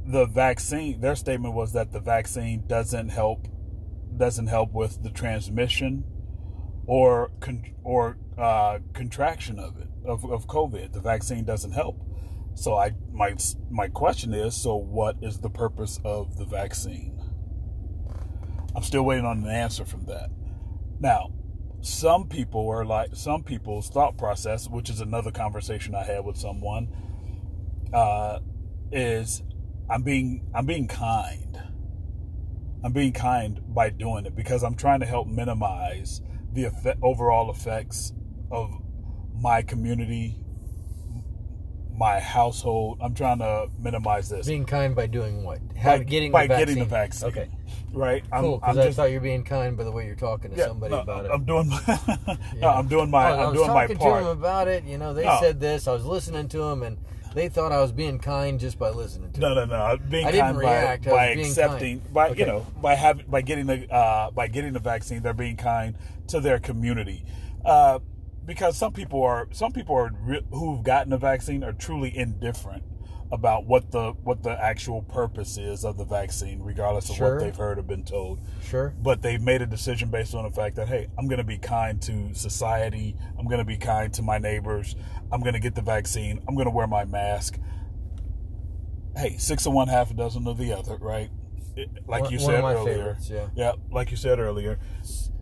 the 0.05 0.25
vaccine 0.25 0.99
their 0.99 1.15
statement 1.15 1.53
was 1.53 1.71
that 1.71 1.93
the 1.93 2.01
vaccine 2.01 2.67
doesn't 2.67 3.09
help 3.09 3.47
doesn't 4.17 4.47
help 4.47 4.73
with 4.73 5.03
the 5.03 5.09
transmission 5.09 6.03
or 6.85 7.31
or 7.81 8.17
uh, 8.37 8.79
contraction 8.93 9.59
of 9.59 9.77
it 9.77 9.87
of, 10.05 10.25
of 10.25 10.47
covid. 10.47 10.93
The 10.93 11.01
vaccine 11.01 11.45
doesn't 11.45 11.71
help. 11.71 12.01
So 12.55 12.75
i 12.75 12.91
my 13.11 13.35
my 13.69 13.87
question 13.87 14.33
is 14.33 14.55
so 14.55 14.75
what 14.75 15.17
is 15.21 15.39
the 15.39 15.49
purpose 15.49 15.99
of 16.03 16.37
the 16.37 16.45
vaccine? 16.45 17.19
I'm 18.75 18.83
still 18.83 19.03
waiting 19.03 19.25
on 19.25 19.43
an 19.43 19.49
answer 19.49 19.85
from 19.85 20.05
that. 20.05 20.29
Now 20.99 21.31
some 21.81 22.27
people 22.27 22.67
are 22.69 22.85
like 22.85 23.15
some 23.15 23.43
people's 23.43 23.89
thought 23.89 24.17
process 24.17 24.67
which 24.67 24.89
is 24.89 25.01
another 25.01 25.29
conversation 25.29 25.93
i 25.93 26.01
had 26.01 26.25
with 26.25 26.35
someone 26.35 26.87
uh, 27.93 28.39
is 28.91 29.43
I'm 29.89 30.01
being 30.01 30.47
I'm 30.53 30.65
being 30.65 30.87
kind. 30.87 31.57
I'm 32.83 32.91
being 32.91 33.13
kind 33.13 33.61
by 33.67 33.89
doing 33.89 34.25
it 34.25 34.35
because 34.35 34.63
I'm 34.63 34.75
trying 34.75 34.99
to 34.99 35.05
help 35.05 35.27
minimize 35.27 36.21
the 36.53 36.65
effect, 36.65 36.99
overall 37.01 37.49
effects 37.49 38.13
of 38.51 38.71
my 39.39 39.61
community, 39.61 40.37
my 41.97 42.19
household. 42.19 42.99
I'm 43.01 43.13
trying 43.13 43.39
to 43.39 43.67
minimize 43.79 44.29
this 44.29 44.47
Being 44.47 44.65
kind 44.65 44.95
by 44.95 45.07
doing 45.07 45.43
what? 45.43 45.59
by, 45.83 45.99
getting 45.99 46.31
by 46.31 46.47
the 46.47 46.57
getting 46.57 46.79
the 46.79 46.85
vaccine. 46.85 47.29
Okay, 47.29 47.49
right. 47.93 48.23
I'm, 48.31 48.41
cool. 48.43 48.57
Because 48.57 48.77
I 48.77 48.85
just 48.85 48.97
thought 48.97 49.11
you're 49.11 49.21
being 49.21 49.43
kind 49.43 49.77
by 49.77 49.83
the 49.83 49.91
way 49.91 50.05
you're 50.05 50.15
talking 50.15 50.51
to 50.51 50.57
yeah, 50.57 50.67
somebody 50.67 50.93
no, 50.95 51.01
about 51.01 51.25
it. 51.25 51.31
I'm 51.31 51.45
doing 51.45 51.69
my 51.69 51.99
no, 52.57 52.69
I'm 52.69 52.87
doing 52.87 53.09
my 53.09 53.23
I, 53.31 53.45
I'm 53.45 53.53
doing 53.53 53.67
my 53.67 53.83
talking 53.87 53.97
part. 53.97 54.21
to 54.21 54.29
them 54.29 54.37
about 54.37 54.67
it. 54.67 54.83
You 54.83 54.97
know, 54.97 55.13
they 55.13 55.25
No. 55.25 55.37
said 55.41 55.59
this. 55.59 55.87
I 55.87 55.93
was 55.93 56.05
listening 56.05 56.47
to 56.49 56.57
them, 56.59 56.83
and 56.83 56.97
they 57.33 57.49
thought 57.49 57.71
I 57.71 57.81
was 57.81 57.91
being 57.91 58.17
kind 58.19 58.59
just 58.59 58.79
by 58.79 58.89
listening 58.89 59.31
to 59.33 59.39
No, 59.41 59.55
them. 59.55 59.69
no, 59.69 59.95
no. 59.95 59.97
Being 60.09 60.25
I 60.25 60.31
kind 60.31 60.57
by, 60.57 60.97
by 61.03 61.25
accepting, 61.27 61.99
kind. 61.99 62.13
by 62.13 62.29
Okay. 62.29 62.39
you 62.39 62.45
know, 62.45 62.65
by 62.81 62.95
having, 62.95 63.25
by 63.27 63.41
getting 63.41 63.67
the, 63.67 63.93
uh, 63.93 64.31
by 64.31 64.47
getting 64.47 64.71
the 64.73 64.79
vaccine, 64.79 65.21
they're 65.21 65.33
being 65.33 65.57
kind 65.57 65.95
to 66.27 66.39
their 66.39 66.59
community, 66.59 67.25
uh, 67.65 67.99
because 68.45 68.77
some 68.77 68.93
people 68.93 69.23
are, 69.23 69.47
some 69.51 69.71
people 69.71 69.95
are 69.95 70.09
who've 70.51 70.83
gotten 70.83 71.09
the 71.09 71.17
vaccine 71.17 71.63
are 71.63 71.73
truly 71.73 72.15
indifferent 72.15 72.83
about 73.31 73.65
what 73.65 73.89
the 73.91 74.11
what 74.23 74.43
the 74.43 74.51
actual 74.63 75.01
purpose 75.01 75.57
is 75.57 75.83
of 75.83 75.97
the 75.97 76.05
vaccine, 76.05 76.61
regardless 76.61 77.09
of 77.09 77.15
Sure. 77.15 77.35
what 77.35 77.43
they've 77.43 77.55
heard 77.55 77.79
or 77.79 77.81
been 77.81 78.03
told. 78.03 78.39
Sure. 78.63 78.93
But 79.01 79.21
they've 79.23 79.41
made 79.41 79.61
a 79.63 79.65
decision 79.65 80.11
based 80.11 80.35
on 80.35 80.43
the 80.43 80.51
fact 80.51 80.75
that 80.75 80.87
hey, 80.87 81.07
I'm 81.17 81.27
going 81.27 81.39
to 81.39 81.43
be 81.43 81.57
kind 81.57 81.99
to 82.03 82.33
society. 82.35 83.15
I'm 83.39 83.45
going 83.47 83.57
to 83.59 83.65
be 83.65 83.77
kind 83.77 84.13
to 84.13 84.21
my 84.21 84.37
neighbors. 84.37 84.95
I'm 85.31 85.41
going 85.41 85.53
to 85.55 85.59
get 85.59 85.73
the 85.75 85.81
vaccine. 85.81 86.39
I'm 86.47 86.53
going 86.55 86.65
to 86.67 86.71
wear 86.71 86.87
my 86.87 87.03
mask 87.05 87.59
hey, 89.17 89.37
six 89.37 89.65
of 89.65 89.71
one, 89.73 89.87
half 89.87 90.11
a 90.11 90.13
dozen 90.13 90.45
of 90.45 90.57
the 90.57 90.73
other, 90.73 90.97
right? 90.97 91.29
It- 91.77 91.89
like 92.07 92.23
One- 92.23 92.33
you 92.33 92.39
said 92.39 92.63
earlier. 92.63 93.17
yeah. 93.21 93.47
Yeah, 93.55 93.71
like 93.89 94.11
you 94.11 94.17
said 94.17 94.39
earlier. 94.39 94.77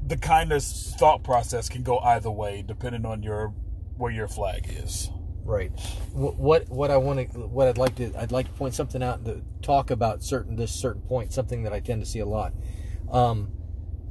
The 0.06 0.18
kindness 0.18 0.94
thought 0.98 1.24
process 1.24 1.70
can 1.70 1.84
go 1.84 2.00
either 2.00 2.30
way 2.30 2.64
depending 2.66 3.06
on 3.06 3.24
your 3.24 3.54
where 3.98 4.12
your 4.12 4.28
flag 4.28 4.66
is. 4.70 5.10
Right. 5.44 5.72
What 6.14 6.70
what 6.70 6.92
I 6.92 6.98
want 6.98 7.32
to 7.32 7.40
what 7.40 7.68
I'd 7.68 7.78
like 7.78 7.96
to 7.96 8.14
I'd 8.18 8.32
like 8.32 8.48
to 8.48 8.54
point 8.54 8.76
something 8.76 9.04
out 9.04 9.26
to 9.26 9.42
talk 9.62 9.92
about 9.92 10.24
certain 10.24 10.56
this 10.56 10.72
certain 10.72 11.02
point 11.02 11.34
something 11.34 11.64
that 11.64 11.74
I 11.74 11.80
tend 11.80 12.02
to 12.02 12.10
see 12.10 12.20
a 12.20 12.26
lot. 12.26 12.54
Um, 13.12 13.52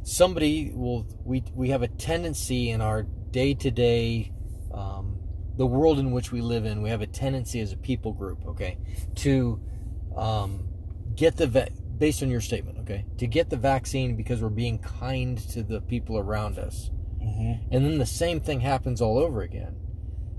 somebody 0.02 0.72
will 0.74 1.06
we 1.24 1.42
we 1.54 1.70
have 1.70 1.82
a 1.82 1.88
tendency 1.88 2.70
in 2.70 2.80
our 2.80 3.02
day 3.02 3.54
to 3.54 3.70
day 3.70 4.32
the 5.56 5.66
world 5.66 5.98
in 5.98 6.12
which 6.12 6.32
we 6.32 6.40
live 6.40 6.64
in 6.64 6.82
we 6.82 6.90
have 6.90 7.02
a 7.02 7.06
tendency 7.06 7.60
as 7.60 7.72
a 7.72 7.76
people 7.76 8.12
group 8.12 8.44
okay 8.46 8.78
to 9.14 9.60
um, 10.16 10.68
get 11.14 11.36
the 11.36 11.46
based 12.02 12.22
on 12.22 12.28
your 12.28 12.40
statement 12.40 12.78
okay 12.78 13.04
to 13.16 13.26
get 13.26 13.48
the 13.50 13.56
vaccine 13.56 14.16
because 14.16 14.42
we're 14.42 14.48
being 14.48 14.78
kind 14.78 15.38
to 15.38 15.62
the 15.62 15.80
people 15.80 16.18
around 16.18 16.58
us 16.58 16.90
Mm-hmm. 17.22 17.72
and 17.74 17.84
then 17.84 17.98
the 17.98 18.06
same 18.06 18.40
thing 18.40 18.60
happens 18.60 19.00
all 19.00 19.18
over 19.18 19.42
again. 19.42 19.76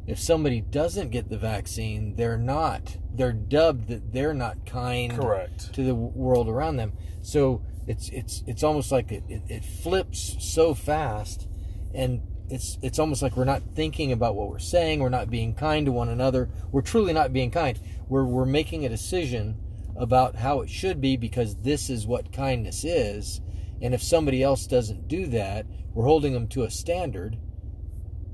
If 0.06 0.20
somebody 0.20 0.60
doesn't 0.60 1.12
get 1.12 1.30
the 1.30 1.38
vaccine, 1.38 2.16
they're 2.18 2.38
not. 2.38 2.98
They're 3.14 3.32
dubbed 3.32 3.88
that 3.88 4.12
they're 4.12 4.34
not 4.34 4.66
kind 4.66 5.14
Correct. 5.14 5.74
to 5.76 5.84
the 5.84 5.96
world 5.96 6.50
around 6.50 6.76
them. 6.76 6.94
So 7.22 7.64
it's 7.88 8.10
it's 8.10 8.44
it's 8.48 8.64
almost 8.64 8.92
like 8.92 9.12
it, 9.12 9.24
it, 9.30 9.44
it 9.48 9.64
flips 9.64 10.36
so 10.40 10.74
fast 10.74 11.48
and 11.94 12.22
it's 12.50 12.78
it's 12.82 13.00
almost 13.00 13.22
like 13.22 13.38
we're 13.38 13.46
not 13.46 13.62
thinking 13.76 14.12
about 14.12 14.36
what 14.36 14.50
we're 14.50 14.60
saying 14.60 15.00
we're 15.00 15.10
not 15.10 15.30
being 15.30 15.54
kind 15.54 15.86
to 15.86 15.92
one 15.92 16.10
another 16.10 16.50
we're 16.72 16.82
truly 16.82 17.14
not 17.14 17.34
being 17.34 17.50
kind 17.52 17.80
we're 18.08 18.24
we're 18.26 18.46
making 18.46 18.86
a 18.86 18.90
decision 18.90 19.58
about 19.96 20.36
how 20.38 20.62
it 20.62 20.70
should 20.70 21.00
be 21.00 21.16
because 21.18 21.56
this 21.58 21.90
is 21.90 22.08
what 22.08 22.32
kindness 22.34 22.84
is 22.84 23.42
and 23.82 23.94
if 23.94 24.02
somebody 24.02 24.42
else 24.42 24.66
doesn't 24.68 25.08
do 25.08 25.26
that 25.28 25.66
we're 25.94 26.06
holding 26.06 26.34
them 26.34 26.48
to 26.48 26.64
a 26.64 26.72
standard 26.72 27.38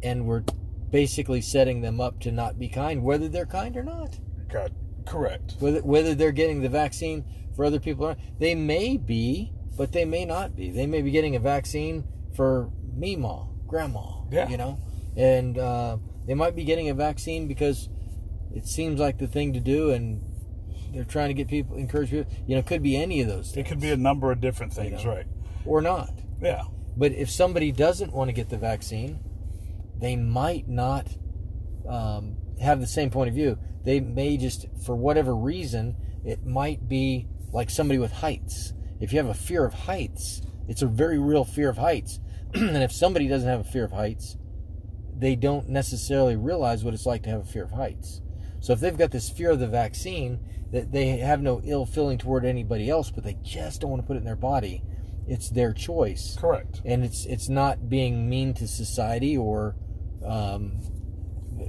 and 0.02 0.26
we're 0.26 0.44
basically 0.92 1.42
setting 1.42 1.82
them 1.82 2.00
up 2.00 2.20
to 2.20 2.32
not 2.32 2.58
be 2.58 2.68
kind 2.70 3.04
whether 3.04 3.28
they're 3.28 3.46
kind 3.46 3.76
or 3.78 3.84
not 3.84 4.18
God, 4.48 4.74
correct. 5.06 5.56
whether 5.60 5.82
whether 5.82 6.16
they're 6.16 6.32
getting 6.32 6.62
the 6.62 6.70
vaccine 6.70 7.24
for 7.56 7.66
other 7.66 7.80
people 7.80 8.06
or 8.06 8.10
not. 8.10 8.20
They 8.40 8.56
may 8.56 8.96
be, 8.96 9.52
but 9.78 9.92
they 9.92 10.06
may 10.06 10.24
not 10.24 10.56
be. 10.56 10.72
They 10.72 10.86
may 10.88 11.02
be 11.02 11.12
getting 11.12 11.36
a 11.36 11.40
vaccine 11.40 12.06
for 12.34 12.72
Mima, 12.96 13.48
grandma, 13.68 14.24
Yeah. 14.32 14.48
you 14.48 14.56
know, 14.58 14.80
and 15.18 15.58
uh, 15.58 15.98
they 16.26 16.34
might 16.36 16.56
be 16.56 16.64
getting 16.64 16.90
a 16.90 16.94
vaccine 16.94 17.48
because 17.48 17.90
it 18.56 18.66
seems 18.66 19.00
like 19.00 19.18
the 19.18 19.28
thing 19.28 19.52
to 19.54 19.60
do, 19.60 19.92
and 19.92 20.24
they're 20.94 21.04
trying 21.04 21.30
to 21.30 21.34
get 21.34 21.48
people, 21.48 21.76
encourage 21.76 22.10
people. 22.10 22.32
You 22.48 22.56
know, 22.56 22.60
it 22.60 22.68
could 22.68 22.84
be 22.84 22.98
any 22.98 23.22
of 23.22 23.28
those 23.28 23.56
It 23.56 23.66
could 23.66 23.80
be 23.80 23.92
a 23.92 23.98
number 23.98 24.32
of 24.32 24.42
different 24.42 24.74
things, 24.74 25.04
know. 25.04 25.12
right? 25.12 25.26
or 25.66 25.82
not. 25.82 26.12
Yeah. 26.42 26.64
But 26.98 27.12
if 27.14 27.30
somebody 27.30 27.72
doesn't 27.72 28.12
want 28.12 28.30
to 28.30 28.34
get 28.34 28.50
the 28.50 28.58
vaccine, 28.58 29.20
they 29.98 30.16
might 30.16 30.68
not 30.68 31.08
um, 31.88 32.38
have 32.62 32.80
the 32.80 32.88
same 32.88 33.10
point 33.10 33.30
of 33.30 33.36
view. 33.36 33.58
They 33.84 34.00
may 34.00 34.38
just, 34.38 34.66
for 34.86 34.96
whatever 34.96 35.36
reason, 35.36 35.96
it 36.26 36.46
might 36.46 36.88
be 36.88 37.28
like 37.52 37.70
somebody 37.70 38.00
with 38.00 38.12
heights. 38.12 38.74
If 39.00 39.14
you 39.14 39.20
have 39.20 39.30
a 39.30 39.34
fear 39.34 39.66
of 39.66 39.74
heights, 39.74 40.42
it's 40.68 40.82
a 40.82 40.88
very 40.88 41.20
real 41.20 41.46
fear 41.46 41.70
of 41.70 41.78
heights. 41.78 42.20
and 42.54 42.84
if 42.84 42.92
somebody 42.92 43.28
doesn't 43.28 43.48
have 43.48 43.62
a 43.62 43.72
fear 43.72 43.86
of 43.86 43.92
heights, 43.92 44.36
they 45.18 45.36
don't 45.36 45.70
necessarily 45.70 46.36
realize 46.36 46.84
what 46.84 46.94
it's 46.94 47.06
like 47.06 47.24
to 47.24 47.30
have 47.30 47.42
a 47.42 47.46
fear 47.46 47.64
of 47.64 47.72
heights. 47.72 48.22
So 48.60 48.74
if 48.74 48.80
they've 48.80 48.98
got 48.98 49.12
this 49.12 49.30
fear 49.30 49.52
of 49.52 49.60
the 49.60 49.68
vaccine, 49.68 50.40
that 50.72 50.92
they 50.92 51.18
have 51.18 51.42
no 51.42 51.62
ill 51.64 51.86
feeling 51.86 52.18
toward 52.18 52.46
anybody 52.46 52.90
else, 52.90 53.10
but 53.12 53.24
they 53.24 53.38
just 53.44 53.82
don't 53.82 53.90
want 53.92 54.04
to 54.04 54.08
put 54.08 54.16
it 54.16 54.20
in 54.20 54.26
their 54.26 54.36
body, 54.36 54.84
it's 55.28 55.50
their 55.50 55.74
choice 55.74 56.36
Correct. 56.40 56.82
and 56.86 57.04
it's 57.04 57.26
it's 57.26 57.50
not 57.50 57.88
being 57.90 58.28
mean 58.30 58.54
to 58.56 58.68
society 58.68 59.38
or 59.38 59.76
um, 60.26 60.74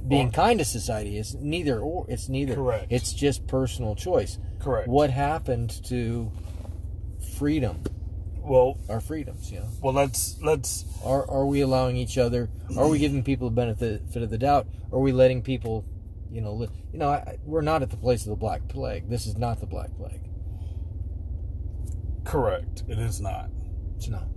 being 0.07 0.31
kind 0.31 0.59
to 0.59 0.65
society. 0.65 1.17
It's 1.17 1.33
neither 1.35 1.79
or. 1.79 2.05
It's 2.09 2.27
neither. 2.29 2.55
Correct. 2.55 2.87
It's 2.89 3.13
just 3.13 3.45
personal 3.47 3.95
choice. 3.95 4.39
Correct. 4.59 4.87
What 4.87 5.09
happened 5.09 5.83
to 5.85 6.31
freedom? 7.37 7.83
Well, 8.43 8.77
Our 8.89 8.99
freedoms, 9.01 9.51
you 9.51 9.59
know. 9.59 9.67
well, 9.81 9.93
let's 9.93 10.41
let's 10.41 10.85
Are 11.05 11.29
are 11.29 11.45
we 11.45 11.61
allowing 11.61 11.95
each 11.97 12.17
other? 12.17 12.49
Are 12.75 12.87
we 12.87 12.97
giving 12.97 13.23
people 13.23 13.49
the 13.49 13.55
benefit 13.55 14.01
of 14.15 14.29
the 14.29 14.37
doubt? 14.37 14.67
Are 14.91 14.99
we 14.99 15.11
letting 15.11 15.41
people, 15.43 15.85
you 16.31 16.41
know, 16.41 16.67
you 16.91 16.99
know, 16.99 17.09
I, 17.09 17.37
we're 17.43 17.61
not 17.61 17.81
at 17.81 17.89
the 17.89 17.97
place 17.97 18.21
of 18.23 18.29
the 18.29 18.35
Black 18.35 18.67
Plague. 18.67 19.09
This 19.09 19.25
is 19.25 19.37
not 19.37 19.59
the 19.59 19.65
Black 19.67 19.95
Plague. 19.97 20.29
correct. 22.23 22.83
It 22.87 22.99
is 22.99 23.19
not. 23.19 23.49
It's 23.97 24.07
not. 24.07 24.27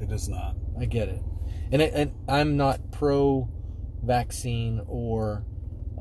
It 0.00 0.10
is 0.10 0.28
not. 0.28 0.56
I 0.78 0.86
get 0.86 1.08
it, 1.08 1.22
and 1.70 1.80
it, 1.80 1.92
and 1.94 2.12
I'm 2.28 2.56
not 2.56 2.90
pro-vaccine 2.90 4.82
or 4.86 5.44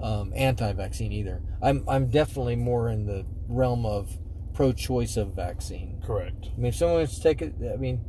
um, 0.01 0.33
anti-vaccine 0.35 1.11
either. 1.11 1.41
I'm 1.61 1.83
I'm 1.87 2.09
definitely 2.09 2.55
more 2.55 2.89
in 2.89 3.05
the 3.05 3.25
realm 3.47 3.85
of 3.85 4.17
pro-choice 4.53 5.17
of 5.17 5.35
vaccine. 5.35 6.01
Correct. 6.05 6.49
I 6.55 6.57
mean, 6.57 6.67
if 6.67 6.75
someone 6.75 6.97
wants 6.97 7.15
to 7.17 7.23
take 7.23 7.41
it, 7.41 7.55
I 7.71 7.77
mean, 7.77 8.03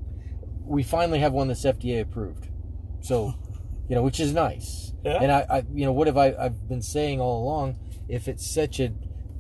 we 0.65 0.83
finally 0.83 1.19
have 1.21 1.33
one 1.33 1.49
that's 1.49 1.65
FDA 1.65 2.01
approved, 2.01 2.49
so 3.01 3.35
you 3.89 3.95
know, 3.95 4.03
which 4.03 4.21
is 4.21 4.33
nice. 4.33 4.93
Yeah. 5.05 5.19
And 5.21 5.31
I, 5.31 5.47
I, 5.51 5.63
you 5.73 5.85
know, 5.85 5.93
what 5.93 6.07
have 6.07 6.17
I 6.17 6.35
I've 6.35 6.69
been 6.69 6.83
saying 6.83 7.21
all 7.21 7.43
along? 7.43 7.77
If 8.09 8.29
it's 8.29 8.47
such 8.47 8.81
a 8.81 8.93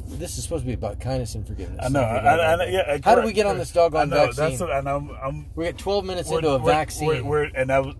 this 0.06 0.36
is 0.36 0.44
supposed 0.44 0.62
to 0.64 0.66
be 0.66 0.74
about 0.74 1.00
kindness 1.00 1.34
and 1.34 1.46
forgiveness. 1.46 1.80
I 1.82 1.88
know. 1.88 2.00
I, 2.02 2.16
I, 2.36 2.54
I, 2.54 2.64
yeah, 2.66 2.98
How 3.02 3.14
do 3.14 3.22
we 3.22 3.32
get 3.32 3.46
on 3.46 3.56
this 3.56 3.72
doggone 3.72 4.12
I 4.12 4.16
know, 4.16 4.26
vaccine? 4.26 4.44
That's 4.50 4.60
what, 4.60 4.70
and 4.70 4.88
I'm, 4.88 5.10
I'm 5.10 5.46
we 5.54 5.64
get 5.64 5.78
12 5.78 6.04
minutes 6.04 6.30
into 6.30 6.50
a 6.50 6.58
vaccine. 6.58 7.06
We're, 7.08 7.24
we're, 7.24 7.42
and 7.54 7.70
that 7.70 7.84
was 7.84 7.94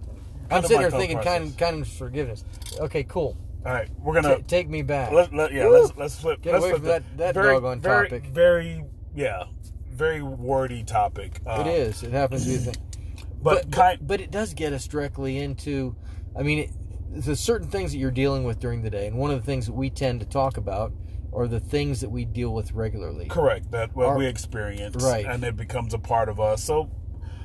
I'm 0.51 0.63
sitting 0.63 0.77
my 0.77 0.83
here 0.83 0.91
thinking 0.91 1.17
process. 1.17 1.39
kind, 1.39 1.59
kind 1.59 1.83
of 1.83 1.89
forgiveness. 1.89 2.45
Okay, 2.79 3.05
cool. 3.05 3.37
All 3.65 3.73
right, 3.73 3.89
we're 3.99 4.15
gonna 4.15 4.37
Ta 4.37 4.43
take 4.47 4.69
me 4.69 4.83
back. 4.83 5.11
let, 5.13 5.33
let, 5.33 5.51
yeah, 5.51 5.67
Woo! 5.67 5.81
let's 5.81 5.97
let's 5.97 6.21
flip. 6.21 6.43
Get 6.43 6.53
let's 6.53 6.65
away 6.65 6.71
flip 6.73 6.83
from 6.83 6.89
that- 6.91 7.17
that 7.17 7.35
very, 7.35 7.55
doggone 7.55 7.81
very, 7.81 8.09
topic. 8.11 8.27
Very, 8.27 8.85
yeah, 9.15 9.45
very 9.91 10.23
wordy 10.23 10.85
topic. 10.85 11.41
It 11.47 11.49
Um, 11.49 11.67
is. 11.67 12.03
It 12.03 12.11
happens 12.13 12.45
to 12.45 12.51
be 12.51 12.57
the 12.57 12.73
thing. 12.73 13.27
but, 13.43 13.73
kind. 13.73 13.99
but 14.07 14.21
it 14.21 14.31
does 14.31 14.53
get 14.53 14.75
us 14.75 14.87
directly 14.87 15.39
into. 15.39 15.97
I 16.37 16.43
mean, 16.43 16.59
it, 16.61 16.71
there's 17.11 17.41
certain 17.41 17.69
things 17.69 17.93
that 17.93 17.99
you're 17.99 18.11
dealing 18.11 18.45
with 18.45 18.59
during 18.59 18.83
the 18.83 18.91
day, 18.91 19.07
and 19.07 19.17
one 19.17 19.31
of 19.31 19.41
the 19.41 19.47
things 19.47 19.67
that 19.67 19.73
we 19.75 19.91
tend 19.91 20.21
to 20.21 20.27
talk 20.27 20.57
about 20.57 20.93
are 21.33 21.47
the 21.49 21.61
things 21.61 22.01
that 22.01 22.11
we 22.11 22.25
deal 22.25 22.53
with 22.55 22.73
regularly. 22.73 23.27
correct 23.27 23.71
that 23.73 23.95
what 23.95 24.07
Our- 24.07 24.19
we 24.19 24.27
experience, 24.27 25.03
Right. 25.03 25.27
and 25.27 25.43
it 25.45 25.57
becomes 25.57 25.93
a 25.95 25.99
part 25.99 26.29
of 26.29 26.39
us. 26.41 26.63
So 26.65 26.91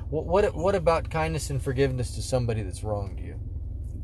What, 0.10 0.25
what 0.25 0.55
what 0.55 0.75
about 0.75 1.10
kindness 1.12 1.50
and 1.51 1.62
forgiveness 1.62 2.15
to 2.15 2.22
somebody 2.22 2.62
that's 2.63 2.84
wronged 2.84 3.19
you? 3.19 3.36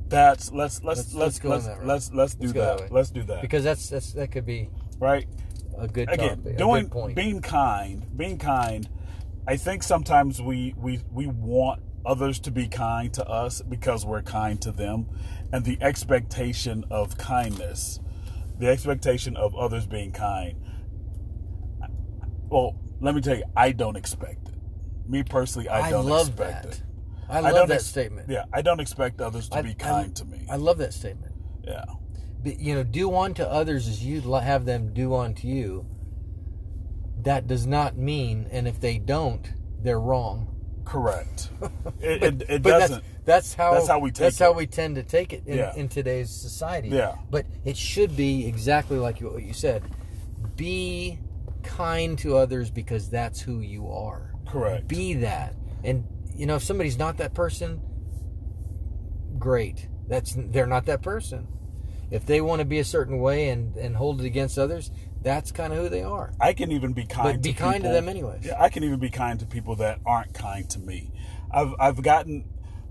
that's 0.07 0.51
let's 0.51 0.83
let's 0.83 1.13
Let's- 1.13 1.13
let's 1.15 1.15
let's 1.15 1.39
go 1.39 1.49
let's 1.49 1.67
let's, 1.83 2.13
let's 2.13 2.35
do 2.35 2.47
that 2.53 2.77
that. 2.77 2.91
Let's 2.91 3.09
do 3.09 3.23
that. 3.23 3.41
Because 3.41 3.63
that's 3.63 3.89
that's 3.89 4.13
that 4.13 4.31
could 4.31 4.45
be 4.45 4.69
right. 4.99 5.27
a 5.79 5.87
good 5.87 6.09
again 6.11 6.37
topic, 6.37 6.57
doing 6.57 6.83
good 6.83 6.91
point. 6.91 7.15
being 7.15 7.41
kind 7.41 8.05
being 8.15 8.37
kind 8.37 8.87
i 9.47 9.57
think 9.57 9.81
sometimes 9.83 10.39
we 10.41 10.73
we 10.77 11.01
we 11.11 11.25
want 11.27 11.81
others 12.05 12.39
to 12.39 12.51
be 12.51 12.67
kind 12.67 13.13
to 13.13 13.27
us 13.27 13.61
because 13.61 14.05
we're 14.05 14.21
kind 14.21 14.61
to 14.61 14.71
them 14.71 15.07
and 15.51 15.65
the 15.65 15.77
expectation 15.81 16.83
of 16.89 17.17
kindness 17.17 17.99
the 18.59 18.67
expectation 18.67 19.35
of 19.35 19.55
others 19.55 19.85
being 19.85 20.11
kind 20.11 20.57
well 22.49 22.75
let 23.01 23.15
me 23.15 23.21
tell 23.21 23.35
you 23.35 23.43
i 23.55 23.71
don't 23.71 23.95
expect 23.95 24.47
it 24.49 24.55
me 25.09 25.23
personally 25.23 25.67
i, 25.69 25.87
I 25.87 25.89
don't 25.91 26.09
expect 26.11 26.63
that. 26.63 26.65
it 26.73 26.81
I 27.27 27.35
love 27.39 27.45
I 27.45 27.49
love 27.49 27.55
don't 27.61 27.67
that 27.69 27.75
ex- 27.75 27.85
statement. 27.85 28.29
yeah 28.29 28.45
i 28.53 28.61
don't 28.61 28.79
expect 28.79 29.19
others 29.21 29.49
to 29.49 29.57
I- 29.57 29.61
be 29.61 29.69
I- 29.71 29.73
kind 29.73 30.15
to 30.15 30.25
me 30.25 30.45
I 30.49 30.55
love 30.57 30.77
that 30.77 30.93
statement. 30.93 31.33
yeah 31.63 31.85
But, 32.43 32.59
you 32.59 32.75
know, 32.75 32.83
do 32.83 33.15
unto 33.15 33.41
others 33.43 33.87
as 33.87 34.05
you'd 34.05 34.25
have 34.25 34.65
them 34.65 34.93
do 34.93 35.15
unto 35.15 35.47
you. 35.47 35.87
That 37.23 37.47
does 37.47 37.65
not 37.65 37.97
mean, 37.97 38.47
and 38.51 38.67
if 38.67 38.79
they 38.79 38.99
don't, 38.99 39.51
they're 39.81 39.99
wrong. 39.99 40.54
Correct 40.85 41.49
it, 41.99 42.23
it, 42.23 42.41
it 42.49 42.61
but 42.63 42.69
doesn't 42.79 43.03
That's, 43.03 43.05
that's 43.25 43.53
how 43.55 43.73
That's 43.73 43.87
how 43.87 43.99
we 43.99 44.11
take 44.11 44.19
That's 44.19 44.39
how 44.39 44.51
we 44.53 44.67
tend 44.67 44.95
to 44.95 45.03
take 45.03 45.33
it 45.33 45.43
in, 45.47 45.57
Yeah. 45.57 45.75
in 45.75 45.89
today's 45.89 46.29
society. 46.29 46.89
Yeah. 46.89 47.15
But 47.31 47.47
it 47.65 47.75
should 47.75 48.15
be 48.15 48.45
exactly 48.47 48.97
like 48.99 49.19
you- 49.19 49.29
what 49.31 49.41
you 49.43 49.51
said. 49.53 49.81
Be 50.55 51.17
kind 51.63 52.19
to 52.19 52.37
others 52.37 52.69
because 52.69 53.09
that's 53.09 53.41
who 53.41 53.61
you 53.61 53.89
are. 53.91 54.31
correct 54.47 54.87
Be 54.87 55.13
that. 55.15 55.55
And 55.83 56.05
you 56.35 56.45
know, 56.45 56.55
if 56.57 56.63
somebody's 56.63 56.99
not 56.99 57.17
that 57.17 57.33
person, 57.33 57.81
great. 59.39 59.87
That's 60.07 60.35
they're 60.37 60.67
not 60.67 60.85
that 60.85 61.01
person. 61.01 61.47
If 62.11 62.25
they 62.27 62.41
want 62.41 62.59
to 62.59 62.65
be 62.65 62.77
a 62.79 62.85
certain 62.85 63.19
way 63.19 63.49
and 63.49 63.75
and 63.75 63.95
hold 63.95 64.21
it 64.21 64.25
against 64.25 64.59
others, 64.59 64.91
that's 65.25 65.51
kind 65.51 65.73
of 65.73 65.79
who 65.79 65.89
they 65.89 66.03
are. 66.03 66.31
I 66.39 66.53
can 66.53 66.71
even 66.71 66.93
be 66.93 67.03
kind. 67.03 67.23
But 67.23 67.41
be 67.41 67.51
to 67.51 67.59
kind 67.59 67.83
to 67.83 67.89
them 67.89 68.07
anyways. 68.07 68.45
Yeah, 68.45 68.61
I 68.61 68.69
can 68.69 68.83
even 68.83 68.99
be 68.99 69.09
kind 69.09 69.39
to 69.39 69.45
people 69.47 69.75
that 69.77 69.99
aren't 70.05 70.35
kind 70.35 70.69
to 70.69 70.79
me. 70.79 71.11
I've 71.51 71.73
I've 71.79 72.01
gotten. 72.03 72.45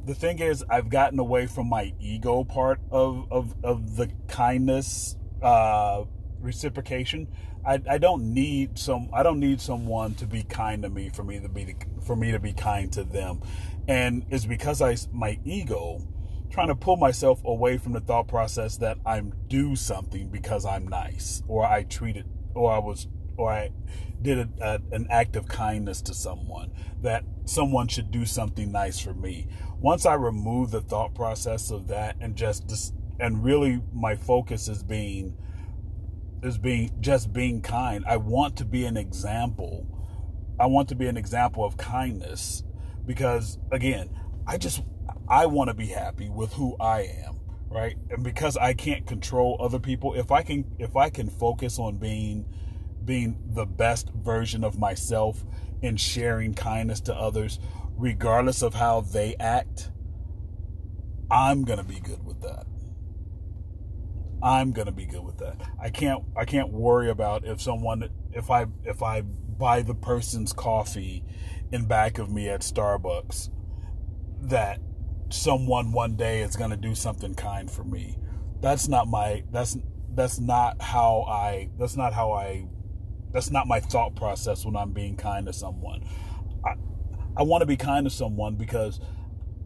The 0.05 0.15
thing 0.15 0.41
is, 0.41 0.63
I've 0.69 0.91
gotten 0.91 1.19
away 1.19 1.47
from 1.47 1.69
my 1.69 1.95
ego 2.01 2.43
part 2.43 2.81
of 2.91 3.31
of 3.31 3.55
of 3.63 3.97
the 3.97 4.11
kindness 4.27 5.17
uh, 5.43 6.05
reciprocation. 6.41 7.29
I, 7.65 7.81
I 7.89 7.99
don't 7.99 8.35
need 8.35 8.79
some. 8.81 9.11
I 9.13 9.23
don't 9.23 9.39
need 9.39 9.61
someone 9.61 10.15
to 10.17 10.27
be 10.27 10.43
kind 10.43 10.83
to 10.83 10.91
me 10.91 11.11
for 11.11 11.23
me 11.23 11.39
to 11.39 11.49
be 11.49 11.77
for 12.05 12.17
me 12.17 12.33
to 12.33 12.41
be 12.41 12.53
kind 12.53 12.93
to 12.95 13.05
them, 13.05 13.43
and 13.87 14.27
it's 14.29 14.45
because 14.45 14.83
I 14.83 14.97
my 15.13 15.39
ego 15.45 16.03
trying 16.55 16.69
to 16.69 16.77
pull 16.77 16.97
myself 16.97 17.43
away 17.45 17.77
from 17.77 17.93
the 17.93 18.01
thought 18.01 18.29
process 18.29 18.77
that 18.77 18.97
I'm 19.05 19.33
due 19.49 19.75
something 19.75 20.29
because 20.29 20.65
I'm 20.65 20.87
nice 20.87 21.43
or 21.49 21.67
I 21.67 21.83
treated 21.83 22.27
or 22.55 22.73
I 22.73 22.79
was 22.79 23.09
or 23.37 23.51
I 23.53 23.73
did 24.23 24.39
a, 24.39 24.49
a, 24.61 24.95
an 24.95 25.09
act 25.11 25.35
of 25.35 25.49
kindness 25.49 26.01
to 26.03 26.15
someone 26.15 26.71
that 27.03 27.25
someone 27.45 27.89
should 27.89 28.13
do 28.13 28.25
something 28.25 28.71
nice 28.71 29.01
for 29.01 29.13
me. 29.13 29.49
Once 29.81 30.07
I 30.07 30.15
remove 30.15 30.71
the 30.71 30.81
thought 30.81 31.13
process 31.13 31.73
of 31.73 31.89
that 31.89 32.17
and 32.21 32.37
just, 32.37 32.69
just 32.69 32.95
and 33.19 33.43
really 33.43 33.83
my 33.93 34.15
focus 34.15 34.69
is 34.69 34.85
being 34.85 35.37
is 36.45 36.57
being 36.57 36.93
just 37.01 37.33
being 37.33 37.63
kind. 37.63 38.05
I 38.07 38.17
want 38.19 38.55
to 38.59 38.65
be 38.65 38.85
an 38.85 38.97
example. 38.97 39.89
I 40.61 40.67
want 40.67 40.89
to 40.91 40.95
be 40.95 41.09
an 41.09 41.17
example 41.17 41.65
of 41.65 41.77
kindness 41.77 42.63
because 43.05 43.59
again, 43.73 44.09
I 44.47 44.57
just 44.57 44.85
I 45.29 45.47
want 45.47 45.69
to 45.69 45.75
be 45.75 45.87
happy 45.87 46.29
with 46.29 46.53
who 46.55 46.77
I 46.79 47.03
am, 47.27 47.41
right? 47.69 47.97
And 48.11 48.23
because 48.23 48.57
I 48.57 48.75
can't 48.75 49.07
control 49.07 49.57
other 49.61 49.79
people, 49.79 50.15
if 50.15 50.31
I 50.31 50.43
can 50.43 50.65
if 50.79 50.97
I 50.97 51.11
can 51.11 51.29
focus 51.29 51.79
on 51.79 51.97
being 51.97 52.47
being 53.05 53.39
the 53.47 53.67
best 53.67 54.11
version 54.11 54.65
of 54.65 54.79
myself 54.79 55.45
and 55.83 56.01
sharing 56.01 56.55
kindness 56.55 57.01
to 57.03 57.15
others, 57.15 57.59
regardless 57.97 58.63
of 58.63 58.75
how 58.75 59.01
they 59.01 59.35
act, 59.41 59.91
I'm 61.31 61.65
gonna 61.65 61.85
be 61.85 62.01
good 62.01 62.25
with 62.25 62.41
that. 62.43 62.67
I'm 64.43 64.73
gonna 64.73 64.93
be 64.93 65.07
good 65.07 65.25
with 65.25 65.39
that. 65.39 65.57
I 65.81 65.89
can't 65.89 66.23
I 66.37 66.45
can't 66.45 66.71
worry 66.71 67.09
about 67.09 67.47
if 67.47 67.63
someone 67.63 68.11
if 68.33 68.51
I 68.51 68.67
if 68.85 69.03
I 69.03 69.23
buy 69.23 69.81
the 69.81 69.95
person's 69.95 70.53
coffee 70.53 71.25
in 71.73 71.87
back 71.87 72.19
of 72.19 72.31
me 72.31 72.49
at 72.49 72.61
Starbucks 72.61 73.49
that 74.43 74.81
someone 75.35 75.93
one 75.93 76.17
day 76.17 76.43
is 76.43 76.57
gonna 76.57 76.77
do 76.77 76.95
something 76.95 77.35
kind 77.35 77.71
for 77.71 77.85
me. 77.85 78.19
That's 78.61 78.89
not 78.89 79.09
my 79.09 79.45
that's 79.51 79.77
that's 80.15 80.39
not 80.39 80.81
how 80.81 81.25
I 81.29 81.71
that's 81.79 81.97
not 81.97 82.13
how 82.13 82.33
I 82.33 82.67
that's 83.33 83.51
not 83.51 83.67
my 83.67 83.81
thought 83.81 84.15
process 84.15 84.65
when 84.65 84.77
I'm 84.77 84.93
being 84.93 85.17
kind 85.17 85.47
to 85.47 85.53
someone. 85.53 86.05
I 86.65 86.75
I 87.37 87.43
want 87.43 87.63
to 87.63 87.67
be 87.67 87.77
kind 87.77 88.07
to 88.07 88.11
someone 88.11 88.55
because 88.55 89.01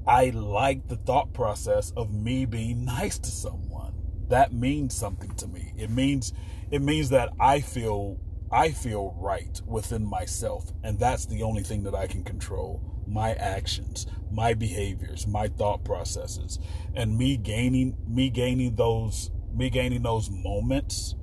I 0.07 0.31
like 0.31 0.89
the 0.89 0.97
thought 0.97 1.33
process 1.35 1.93
of 1.97 2.13
me 2.13 2.47
being 2.47 2.85
nice 2.85 3.19
to 3.19 3.31
someone 3.31 3.89
that 4.29 4.53
means 4.53 4.95
something 4.95 5.31
to 5.37 5.47
me. 5.47 5.73
It 5.77 5.91
means 5.91 6.33
it 6.71 6.83
means 6.83 7.09
that 7.11 7.31
I 7.41 7.61
feel 7.61 8.19
I 8.51 8.71
feel 8.71 9.15
right 9.19 9.61
within 9.67 10.05
myself, 10.07 10.73
and 10.83 10.99
that's 10.99 11.27
the 11.27 11.43
only 11.43 11.63
thing 11.63 11.83
that 11.85 11.95
I 11.95 12.07
can 12.07 12.25
control. 12.25 12.83
My 13.09 13.33
actions, 13.35 14.07
my 14.31 14.55
behaviors, 14.55 15.27
my 15.27 15.49
thought 15.49 15.85
processes, 15.85 16.59
and 16.95 17.17
me 17.17 17.37
gaining 17.37 17.97
me 18.07 18.31
gaining 18.31 18.77
those 18.77 19.31
me 19.53 19.71
gaining 19.71 20.03
those 20.03 20.31
moments 20.31 21.15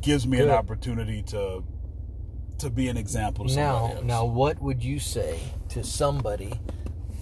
gives 0.00 0.26
me 0.26 0.38
Good. 0.38 0.48
an 0.48 0.54
opportunity 0.54 1.22
to 1.24 1.64
to 2.58 2.70
be 2.70 2.88
an 2.88 2.96
example 2.96 3.46
to 3.46 3.54
now, 3.54 3.92
else. 3.92 4.04
Now, 4.04 4.24
what 4.24 4.60
would 4.60 4.82
you 4.82 4.98
say 4.98 5.38
to 5.68 5.84
somebody 5.84 6.58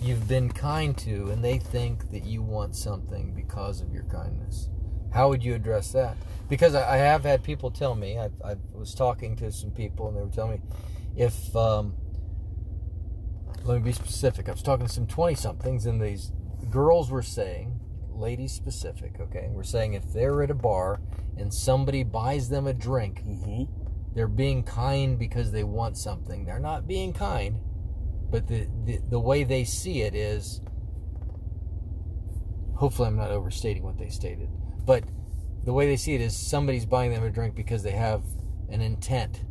you've 0.00 0.28
been 0.28 0.50
kind 0.50 0.97
to 0.99 1.31
and 1.31 1.45
they 1.45 1.59
think 1.59 2.11
that 2.11 2.25
you 2.25 2.43
want 2.43 2.76
something 2.76 3.33
because 3.35 3.81
of 3.81 3.93
your 3.93 4.05
kindness. 4.05 4.69
How 5.12 5.28
would 5.28 5.43
you 5.43 5.55
address 5.55 5.93
that? 5.93 6.16
Because 6.49 6.75
I, 6.75 6.97
have 6.97 7.25
had 7.25 7.43
people 7.43 7.71
tell 7.71 7.95
me, 7.95 8.19
I, 8.19 8.31
I, 8.45 8.57
was 8.73 8.95
talking 8.95 9.35
to 9.37 9.50
some 9.50 9.71
people 9.71 10.09
and 10.09 10.16
they 10.16 10.21
were 10.21 10.28
telling 10.28 10.52
me 10.52 10.61
if, 11.16 11.57
um, 11.57 11.95
let 13.67 13.79
me 13.79 13.83
be 13.83 13.93
specific, 13.93 14.49
I 14.49 14.53
was 14.53 14.63
talking 14.63 14.87
to 14.87 14.93
some 14.93 15.07
20 15.07 15.35
somethings 15.35 15.87
and 15.87 16.01
these 16.01 16.33
girls 16.71 17.11
were 17.11 17.23
saying, 17.23 17.81
ladies 18.11 18.53
specific, 18.53 19.21
okay, 19.21 19.49
we're 19.51 19.63
saying 19.65 19.95
if 19.95 20.13
they're 20.13 20.43
at 20.43 20.51
a 20.51 20.55
bar 20.55 21.01
and 21.37 21.53
somebody 21.53 22.03
buys 22.03 22.49
them 22.49 22.67
a 22.67 22.73
drink, 22.73 23.23
mm-hmm. 23.27 23.65
they're 24.15 24.29
being 24.29 24.63
kind 24.63 25.19
because 25.19 25.53
they 25.53 25.65
want 25.65 25.99
something. 25.99 26.45
They're 26.45 26.59
not 26.59 26.87
being 26.87 27.13
kind 27.13 27.61
but 28.31 28.49
the, 28.49 28.67
the, 28.85 28.99
the 29.09 29.21
way 29.21 29.45
they 29.45 29.65
see 29.65 30.03
it 30.03 30.15
is 30.15 30.61
hopefully 32.75 33.09
I'm 33.09 33.17
not 33.17 33.31
overstating 33.31 33.83
what 33.83 33.99
they 33.99 34.09
stated, 34.09 34.49
but 34.85 35.05
the 35.65 35.73
way 35.73 35.87
they 35.87 35.97
see 35.97 36.15
it 36.15 36.21
is 36.21 36.37
somebody's 36.37 36.87
buying 36.87 37.13
them 37.13 37.25
a 37.25 37.31
drink 37.31 37.55
because 37.55 37.83
they 37.83 37.93
have 37.93 38.23
an 38.69 38.81
intent. 38.81 39.43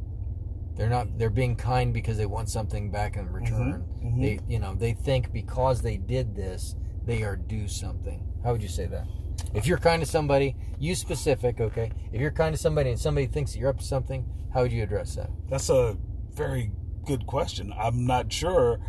They're 0.75 0.89
not 0.89 1.17
they're 1.17 1.29
being 1.29 1.55
kind 1.55 1.93
because 1.93 2.17
they 2.17 2.25
want 2.25 2.49
something 2.49 2.91
back 2.91 3.15
in 3.15 3.31
return. 3.31 3.83
Mm-hmm, 3.83 4.07
mm-hmm. 4.07 4.21
They 4.21 4.39
you 4.47 4.59
know, 4.59 4.75
they 4.75 4.93
think 4.93 5.31
because 5.31 5.81
they 5.81 5.97
did 5.97 6.35
this, 6.35 6.75
they 7.05 7.23
are 7.23 7.35
due 7.35 7.67
something. 7.67 8.27
How 8.43 8.51
would 8.51 8.61
you 8.61 8.69
say 8.69 8.85
that? 8.87 9.07
If 9.53 9.67
you're 9.67 9.77
kind 9.77 10.01
to 10.01 10.09
somebody, 10.09 10.55
you 10.79 10.95
specific, 10.95 11.59
okay? 11.59 11.91
If 12.11 12.21
you're 12.21 12.31
kind 12.31 12.55
to 12.55 12.61
somebody 12.61 12.89
and 12.91 12.99
somebody 12.99 13.27
thinks 13.27 13.53
that 13.53 13.59
you're 13.59 13.69
up 13.69 13.79
to 13.79 13.85
something, 13.85 14.25
how 14.53 14.63
would 14.63 14.71
you 14.71 14.83
address 14.83 15.15
that? 15.15 15.29
That's 15.49 15.69
a 15.69 15.97
very 16.33 16.71
good 17.05 17.25
question. 17.25 17.73
I'm 17.77 18.05
not 18.05 18.31
sure. 18.31 18.79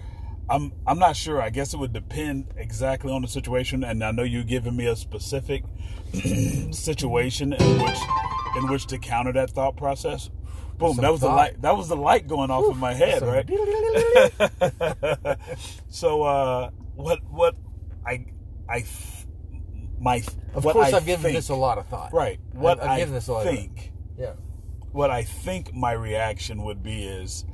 I'm 0.48 0.72
I'm 0.86 0.98
not 0.98 1.16
sure. 1.16 1.40
I 1.40 1.50
guess 1.50 1.74
it 1.74 1.78
would 1.78 1.92
depend 1.92 2.52
exactly 2.56 3.12
on 3.12 3.22
the 3.22 3.28
situation. 3.28 3.84
And 3.84 4.02
I 4.02 4.10
know 4.10 4.22
you're 4.22 4.44
giving 4.44 4.76
me 4.76 4.86
a 4.86 4.96
specific 4.96 5.64
situation 6.72 7.52
in 7.52 7.82
which 7.82 7.98
in 8.56 8.68
which 8.68 8.86
to 8.86 8.98
counter 8.98 9.32
that 9.32 9.50
thought 9.50 9.76
process. 9.76 10.30
Boom! 10.78 10.96
That 10.96 11.10
was 11.10 11.20
thought. 11.20 11.28
the 11.28 11.34
light. 11.34 11.62
That 11.62 11.76
was 11.76 11.88
the 11.88 11.96
light 11.96 12.26
going 12.26 12.50
off 12.50 12.64
Ooh, 12.64 12.72
in 12.72 12.78
my 12.78 12.92
head, 12.92 13.22
right? 13.22 13.48
so 15.88 16.22
uh, 16.22 16.70
what 16.94 17.20
what 17.30 17.56
I 18.06 18.26
I 18.68 18.84
my 19.98 20.22
of 20.54 20.62
course 20.62 20.92
I 20.92 20.98
I've 20.98 21.06
given 21.06 21.22
think, 21.22 21.36
this 21.36 21.48
a 21.48 21.54
lot 21.54 21.78
of 21.78 21.86
thought. 21.86 22.12
Right. 22.12 22.38
What 22.52 22.80
I've, 22.80 22.90
I've 22.90 22.98
given 22.98 23.14
this 23.14 23.28
a 23.28 23.32
lot 23.32 23.44
think. 23.44 23.92
Of, 24.16 24.18
yeah. 24.18 24.32
What 24.92 25.10
I 25.10 25.22
think 25.22 25.74
my 25.74 25.92
reaction 25.92 26.62
would 26.64 26.82
be 26.82 27.04
is 27.04 27.44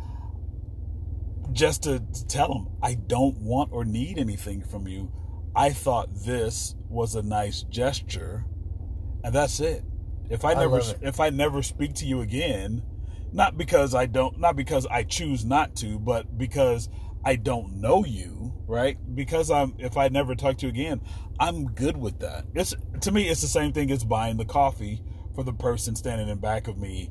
just 1.53 1.85
to, 1.85 2.03
tell 2.29 2.49
them 2.49 2.69
I 2.83 2.95
don't 2.95 3.37
want 3.39 3.73
or 3.73 3.85
need 3.85 4.19
anything 4.19 4.63
from 4.63 4.89
you. 4.89 5.13
I 5.55 5.71
thought 5.71 6.09
this 6.25 6.75
was 6.89 7.15
a 7.15 7.23
nice 7.23 7.63
gesture, 7.63 8.47
and 9.23 9.35
that's 9.35 9.61
it. 9.61 9.85
If 10.31 10.45
I, 10.45 10.53
I 10.53 10.55
never 10.55 10.81
if 11.03 11.21
I 11.21 11.31
never 11.31 11.63
speak 11.63 11.95
to 11.97 12.07
you 12.07 12.21
again, 12.21 12.83
not 13.33 13.57
because 13.57 13.95
I 13.95 14.07
don't 14.07 14.39
not 14.39 14.57
because 14.57 14.87
I 14.87 15.03
choose 15.05 15.45
not 15.45 15.75
to, 15.77 15.99
but 15.99 16.39
because 16.39 16.89
I 17.25 17.37
don't 17.37 17.81
know 17.81 18.05
you, 18.05 18.53
right? 18.67 18.99
Because 19.15 19.51
I'm 19.51 19.75
if 19.79 19.97
I 19.97 20.09
never 20.09 20.35
talk 20.35 20.59
to 20.59 20.67
you 20.67 20.71
again, 20.71 21.01
I'm 21.41 21.67
good 21.67 21.97
with 21.97 22.21
that. 22.21 22.47
It's 22.55 22.75
to 23.01 23.13
me 23.13 23.29
it's 23.29 23.41
the 23.41 23.47
same 23.47 23.73
thing 23.73 23.91
as 23.91 24.05
buying 24.05 24.37
the 24.37 24.45
coffee 24.45 25.03
for 25.35 25.45
the 25.45 25.53
person 25.53 25.97
standing 25.97 26.29
in 26.29 26.39
back 26.39 26.69
of 26.69 26.79
me 26.79 27.11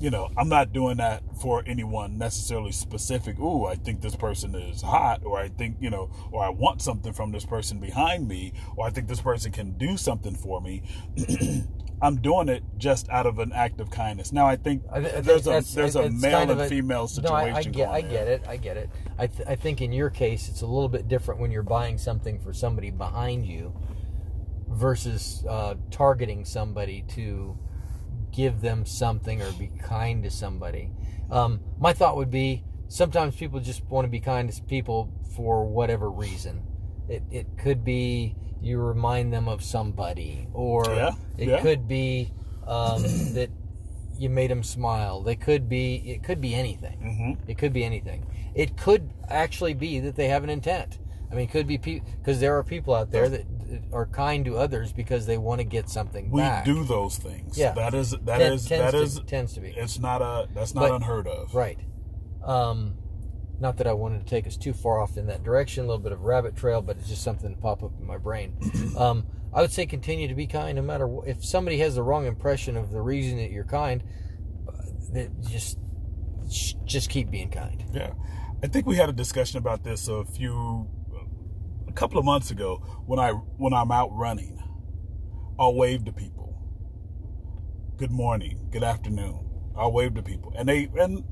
you 0.00 0.10
know, 0.10 0.28
I'm 0.36 0.48
not 0.48 0.72
doing 0.72 0.98
that 0.98 1.22
for 1.40 1.62
anyone 1.66 2.18
necessarily 2.18 2.72
specific. 2.72 3.38
Ooh, 3.40 3.66
I 3.66 3.74
think 3.74 4.00
this 4.00 4.14
person 4.14 4.54
is 4.54 4.80
hot, 4.80 5.24
or 5.24 5.38
I 5.38 5.48
think, 5.48 5.76
you 5.80 5.90
know, 5.90 6.10
or 6.30 6.44
I 6.44 6.50
want 6.50 6.82
something 6.82 7.12
from 7.12 7.32
this 7.32 7.44
person 7.44 7.80
behind 7.80 8.28
me, 8.28 8.52
or 8.76 8.86
I 8.86 8.90
think 8.90 9.08
this 9.08 9.20
person 9.20 9.50
can 9.50 9.72
do 9.76 9.96
something 9.96 10.36
for 10.36 10.60
me. 10.60 10.82
I'm 12.00 12.16
doing 12.16 12.48
it 12.48 12.62
just 12.76 13.08
out 13.08 13.26
of 13.26 13.38
an 13.38 13.52
act 13.52 13.80
of 13.80 13.90
kindness. 13.90 14.32
Now, 14.32 14.46
I 14.46 14.56
think, 14.56 14.82
I 14.92 15.00
th- 15.00 15.14
I 15.14 15.20
there's 15.20 15.46
a 15.46 15.60
there's 15.74 15.96
a 15.96 16.10
male 16.10 16.38
kind 16.38 16.50
of 16.50 16.60
and 16.60 16.68
female 16.68 17.08
situation. 17.08 17.34
No, 17.34 17.56
I, 17.56 17.58
I 17.58 17.62
get, 17.62 17.88
I 17.88 18.00
get 18.00 18.28
it. 18.28 18.44
I 18.48 18.56
get 18.56 18.76
it. 18.76 18.90
I, 19.18 19.26
th- 19.26 19.48
I 19.48 19.56
think 19.56 19.80
in 19.80 19.92
your 19.92 20.10
case, 20.10 20.48
it's 20.48 20.62
a 20.62 20.66
little 20.66 20.88
bit 20.88 21.08
different 21.08 21.40
when 21.40 21.50
you're 21.50 21.62
buying 21.62 21.98
something 21.98 22.38
for 22.38 22.52
somebody 22.52 22.90
behind 22.90 23.46
you 23.46 23.74
versus 24.68 25.44
uh, 25.48 25.74
targeting 25.90 26.44
somebody 26.44 27.04
to 27.08 27.58
give 28.30 28.60
them 28.60 28.84
something 28.84 29.42
or 29.42 29.50
be 29.52 29.70
kind 29.82 30.22
to 30.22 30.30
somebody. 30.30 30.90
Um, 31.30 31.60
my 31.78 31.92
thought 31.92 32.16
would 32.16 32.30
be 32.30 32.64
sometimes 32.88 33.34
people 33.34 33.60
just 33.60 33.84
want 33.86 34.04
to 34.04 34.08
be 34.10 34.20
kind 34.20 34.50
to 34.52 34.62
people 34.62 35.12
for 35.34 35.66
whatever 35.66 36.10
reason. 36.10 36.62
It, 37.08 37.22
it 37.30 37.46
could 37.58 37.84
be 37.84 38.36
you 38.60 38.78
remind 38.78 39.32
them 39.32 39.48
of 39.48 39.62
somebody, 39.62 40.48
or 40.52 40.84
yeah, 40.88 41.12
it 41.36 41.48
yeah. 41.48 41.60
could 41.60 41.86
be 41.86 42.32
um, 42.66 43.02
that 43.34 43.50
you 44.18 44.28
made 44.28 44.50
them 44.50 44.62
smile. 44.62 45.22
They 45.22 45.36
could 45.36 45.68
be 45.68 45.96
it 46.06 46.22
could 46.22 46.40
be 46.40 46.54
anything. 46.54 46.98
Mm-hmm. 46.98 47.50
It 47.50 47.58
could 47.58 47.72
be 47.72 47.84
anything. 47.84 48.26
It 48.54 48.76
could 48.76 49.10
actually 49.28 49.74
be 49.74 50.00
that 50.00 50.16
they 50.16 50.28
have 50.28 50.44
an 50.44 50.50
intent. 50.50 50.98
I 51.30 51.34
mean, 51.34 51.44
it 51.44 51.50
could 51.50 51.66
be 51.66 51.78
people 51.78 52.08
because 52.18 52.40
there 52.40 52.56
are 52.56 52.64
people 52.64 52.94
out 52.94 53.10
there 53.10 53.28
that 53.28 53.44
are 53.92 54.06
kind 54.06 54.44
to 54.46 54.56
others 54.56 54.92
because 54.92 55.26
they 55.26 55.36
want 55.36 55.60
to 55.60 55.64
get 55.64 55.88
something 55.88 56.26
back. 56.26 56.32
we 56.32 56.40
back. 56.40 56.64
do 56.64 56.84
those 56.84 57.18
things. 57.18 57.58
Yeah, 57.58 57.72
that 57.72 57.94
is 57.94 58.10
that 58.10 58.38
Ten, 58.38 58.52
is 58.52 58.68
that 58.68 58.90
to, 58.92 58.98
is 58.98 59.20
tends 59.26 59.52
to 59.54 59.60
be. 59.60 59.68
It's 59.68 59.98
not 59.98 60.22
a 60.22 60.48
that's 60.54 60.74
not 60.74 60.88
but, 60.88 60.94
unheard 60.96 61.26
of. 61.26 61.54
Right. 61.54 61.78
Um, 62.42 62.94
not 63.60 63.76
that 63.78 63.86
I 63.86 63.92
wanted 63.92 64.20
to 64.20 64.26
take 64.26 64.46
us 64.46 64.56
too 64.56 64.72
far 64.72 65.00
off 65.00 65.16
in 65.16 65.26
that 65.26 65.42
direction, 65.42 65.84
a 65.84 65.86
little 65.86 66.02
bit 66.02 66.12
of 66.12 66.22
rabbit 66.22 66.56
trail, 66.56 66.80
but 66.80 66.96
it's 66.98 67.08
just 67.08 67.22
something 67.22 67.54
to 67.54 67.60
pop 67.60 67.82
up 67.82 67.92
in 67.98 68.06
my 68.06 68.18
brain. 68.18 68.56
um, 68.98 69.26
I 69.52 69.62
would 69.62 69.72
say 69.72 69.86
continue 69.86 70.28
to 70.28 70.34
be 70.34 70.46
kind, 70.46 70.76
no 70.76 70.82
matter 70.82 71.06
what. 71.06 71.26
If 71.26 71.44
somebody 71.44 71.78
has 71.78 71.94
the 71.94 72.02
wrong 72.02 72.26
impression 72.26 72.76
of 72.76 72.92
the 72.92 73.00
reason 73.00 73.38
that 73.38 73.50
you're 73.50 73.64
kind, 73.64 74.02
uh, 74.68 75.22
just 75.48 75.78
just 76.84 77.10
keep 77.10 77.30
being 77.30 77.50
kind. 77.50 77.84
Yeah, 77.92 78.12
I 78.62 78.68
think 78.68 78.86
we 78.86 78.96
had 78.96 79.08
a 79.08 79.12
discussion 79.12 79.58
about 79.58 79.82
this 79.84 80.08
a 80.08 80.24
few 80.24 80.88
a 81.88 81.92
couple 81.92 82.18
of 82.18 82.24
months 82.24 82.50
ago 82.50 82.76
when 83.06 83.18
I 83.18 83.32
when 83.32 83.72
I'm 83.72 83.90
out 83.90 84.10
running, 84.12 84.62
I'll 85.58 85.74
wave 85.74 86.04
to 86.04 86.12
people. 86.12 86.54
Good 87.96 88.12
morning, 88.12 88.68
good 88.70 88.84
afternoon. 88.84 89.44
I'll 89.76 89.92
wave 89.92 90.14
to 90.14 90.22
people, 90.22 90.52
and 90.56 90.68
they 90.68 90.88
and 90.98 91.24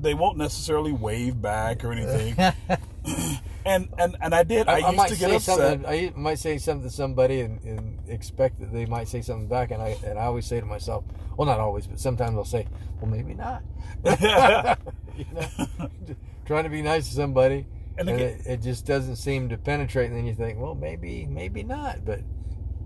they 0.00 0.14
won't 0.14 0.38
necessarily 0.38 0.92
wave 0.92 1.40
back 1.40 1.84
or 1.84 1.92
anything. 1.92 2.36
and 3.64 3.88
and 3.98 4.16
and 4.20 4.34
I 4.34 4.42
did. 4.42 4.68
I, 4.68 4.80
I, 4.80 4.88
I 4.88 4.90
used 4.92 5.08
to 5.08 5.16
get 5.18 5.30
upset. 5.32 5.80
I 5.86 6.12
might 6.16 6.38
say 6.38 6.58
something 6.58 6.88
to 6.88 6.94
somebody 6.94 7.40
and, 7.40 7.62
and, 7.64 7.98
expect 8.08 8.58
that 8.60 8.72
they 8.72 8.86
might 8.86 9.06
say 9.08 9.20
something 9.20 9.48
back, 9.48 9.70
and 9.70 9.82
I 9.82 9.96
and 10.04 10.18
I 10.18 10.24
always 10.24 10.46
say 10.46 10.60
to 10.60 10.66
myself, 10.66 11.04
well, 11.36 11.46
not 11.46 11.60
always, 11.60 11.86
but 11.86 12.00
sometimes 12.00 12.36
I'll 12.36 12.44
say, 12.44 12.66
well, 13.00 13.10
maybe 13.10 13.34
not. 13.34 13.62
you 15.16 15.26
know, 15.32 15.88
trying 16.46 16.64
to 16.64 16.70
be 16.70 16.82
nice 16.82 17.08
to 17.08 17.14
somebody 17.14 17.66
and, 17.98 18.08
and 18.08 18.20
it, 18.20 18.46
it, 18.46 18.62
just 18.62 18.86
doesn't 18.86 19.16
seem 19.16 19.48
to 19.48 19.58
penetrate. 19.58 20.08
And 20.10 20.16
then 20.18 20.26
you 20.26 20.34
think, 20.34 20.58
well, 20.58 20.74
maybe, 20.74 21.26
maybe 21.26 21.62
not. 21.62 22.04
But 22.04 22.20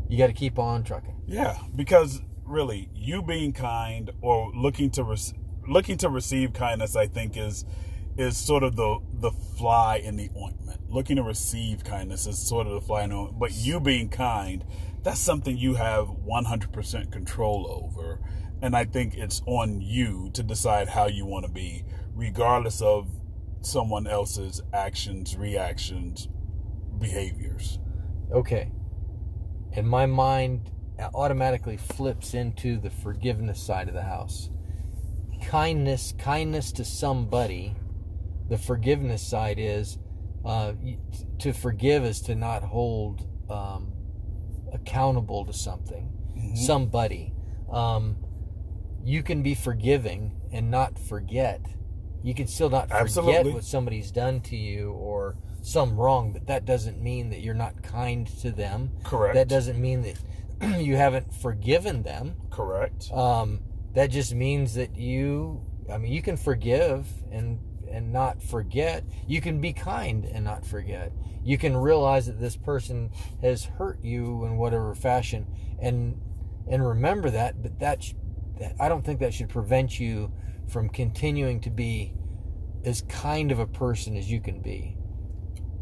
you 0.09 0.19
got 0.19 0.29
to 0.29 0.33
keep 0.33 0.59
on 0.59 0.85
trucking. 0.85 1.23
Yeah, 1.27 1.57
because 1.77 2.21
really, 2.45 2.89
you 2.95 3.23
being 3.23 3.53
kind 3.53 4.11
or 4.21 4.51
looking 4.55 4.91
to 4.93 5.05
re- 5.05 5.17
looking 5.67 5.97
to 5.97 6.09
receive 6.09 6.53
kindness 6.53 6.97
i 6.97 7.07
think 7.07 7.37
is 7.37 7.65
is 8.17 8.37
sort 8.37 8.63
of 8.63 8.77
the 8.77 8.99
the 9.13 9.31
fly 9.31 9.97
in 9.97 10.17
the 10.17 10.29
ointment 10.37 10.81
looking 10.91 11.17
to 11.17 11.23
receive 11.23 11.85
kindness 11.85 12.27
is 12.27 12.39
sort 12.39 12.67
of 12.67 12.75
the 12.75 12.81
fly 12.81 13.03
in 13.03 13.11
the 13.11 13.17
ointment 13.17 13.39
but 13.39 13.53
you 13.55 13.81
being 13.81 14.09
kind 14.09 14.65
that's 15.03 15.21
something 15.21 15.57
you 15.57 15.75
have 15.75 16.07
100% 16.07 17.11
control 17.11 17.67
over 17.85 18.21
and 18.61 18.77
i 18.77 18.85
think 18.85 19.15
it's 19.15 19.41
on 19.47 19.81
you 19.81 20.31
to 20.35 20.43
decide 20.43 20.89
how 20.89 21.07
you 21.07 21.25
want 21.25 21.45
to 21.45 21.51
be 21.51 21.85
regardless 22.15 22.83
of 22.83 23.09
someone 23.63 24.07
else's 24.07 24.61
actions 24.73 25.37
reactions 25.37 26.29
behaviors 26.99 27.79
Okay. 28.33 28.71
And 29.75 29.89
my 29.89 30.07
mind 30.07 30.71
automatically 31.15 31.77
flips 31.77 32.35
into 32.35 32.79
the 32.79 32.91
forgiveness 32.91 33.63
side 33.63 33.89
of 33.89 33.95
the 33.95 34.03
house. 34.03 34.51
Kindness, 35.47 36.15
kindness 36.19 36.73
to 36.73 36.85
somebody. 36.85 37.75
The 38.49 38.59
forgiveness 38.59 39.23
side 39.27 39.57
is 39.59 39.99
uh, 40.45 40.73
to 41.39 41.53
forgive 41.53 42.05
is 42.05 42.21
to 42.23 42.35
not 42.35 42.63
hold 42.63 43.27
um, 43.51 43.93
accountable 44.73 45.45
to 45.47 45.53
something, 45.53 46.09
Mm-hmm. 46.37 46.57
somebody. 46.57 47.35
Um, 47.71 48.17
you 49.05 49.23
can 49.23 49.43
be 49.43 49.55
forgiving 49.55 50.41
and 50.51 50.71
not 50.71 50.99
forget. 50.99 51.61
You 52.23 52.35
can 52.35 52.47
still 52.47 52.71
not 52.71 52.89
forget 52.89 53.03
Absolutely. 53.03 53.53
what 53.53 53.65
somebody's 53.65 54.11
done 54.11 54.41
to 54.43 54.57
you 54.57 54.93
or 54.93 55.37
some 55.61 55.97
wrong, 55.97 56.33
but 56.33 56.47
that 56.47 56.65
doesn't 56.65 57.01
mean 57.03 57.31
that 57.31 57.41
you're 57.41 57.55
not 57.55 57.83
kind 57.83 58.27
to 58.41 58.51
them. 58.51 58.91
Correct. 59.05 59.35
That 59.35 59.49
doesn't 59.49 59.79
mean 59.81 60.03
that 60.03 60.81
you 60.81 60.97
haven't 60.97 61.33
forgiven 61.35 62.03
them. 62.03 62.35
correct 62.51 63.11
Um, 63.13 63.61
that 63.95 64.11
just 64.11 64.35
means 64.35 64.75
that 64.75 64.97
you, 64.97 65.65
I 65.91 65.99
mean, 65.99 66.13
you 66.13 66.23
can 66.23 66.37
forgive 66.37 67.07
and 67.31 67.59
and 67.91 68.11
not 68.13 68.43
forget. 68.43 69.05
You 69.27 69.41
can 69.43 69.61
be 69.61 69.73
kind 69.75 70.25
and 70.25 70.45
not 70.45 70.65
forget. 70.65 71.13
You 71.45 71.59
can 71.59 71.77
realize 71.77 72.27
that 72.27 72.41
this 72.41 72.57
person 72.57 73.11
has 73.43 73.65
hurt 73.65 74.03
you 74.03 74.45
in 74.45 74.57
whatever 74.57 74.95
fashion, 74.95 75.47
and 75.81 76.21
and 76.69 76.87
remember 76.87 77.31
that. 77.31 77.63
But 77.63 77.79
that, 77.81 78.03
sh- 78.03 78.15
that 78.59 78.75
I 78.81 78.89
don't 78.89 79.05
think 79.05 79.21
that 79.21 79.35
should 79.35 79.51
prevent 79.51 80.01
you 80.01 80.33
from 80.69 80.89
continuing 80.89 81.61
to 81.61 81.71
be 81.71 82.15
as 82.85 83.03
kind 83.03 83.53
of 83.53 83.59
a 83.59 83.67
person 83.67 84.17
as 84.17 84.31
you 84.31 84.41
can 84.41 84.61
be 84.61 84.97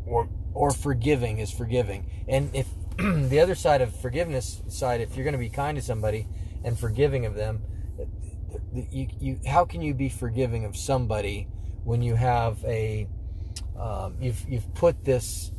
or 0.06 0.28
or 0.52 0.72
forgiving 0.72 1.38
is 1.38 1.50
forgiving. 1.50 2.10
And 2.28 2.50
if 2.54 2.66
the 2.98 3.40
other 3.40 3.54
side 3.54 3.80
of 3.80 3.94
forgiveness 4.00 4.62
side, 4.68 5.00
if 5.00 5.14
you're 5.14 5.24
going 5.24 5.32
to 5.32 5.38
be 5.38 5.48
kind 5.48 5.76
to 5.76 5.82
somebody 5.82 6.26
and 6.64 6.78
forgiving 6.78 7.24
of 7.24 7.34
them, 7.34 7.62
you, 8.72 9.08
you 9.18 9.40
how 9.46 9.64
can 9.64 9.82
you 9.82 9.94
be 9.94 10.08
forgiving 10.08 10.64
of 10.64 10.76
somebody 10.76 11.48
when 11.84 12.02
you 12.02 12.14
have 12.14 12.64
a 12.64 13.08
um, 13.78 14.16
you've 14.20 14.44
you've 14.48 14.74
put 14.74 15.04
this 15.04 15.52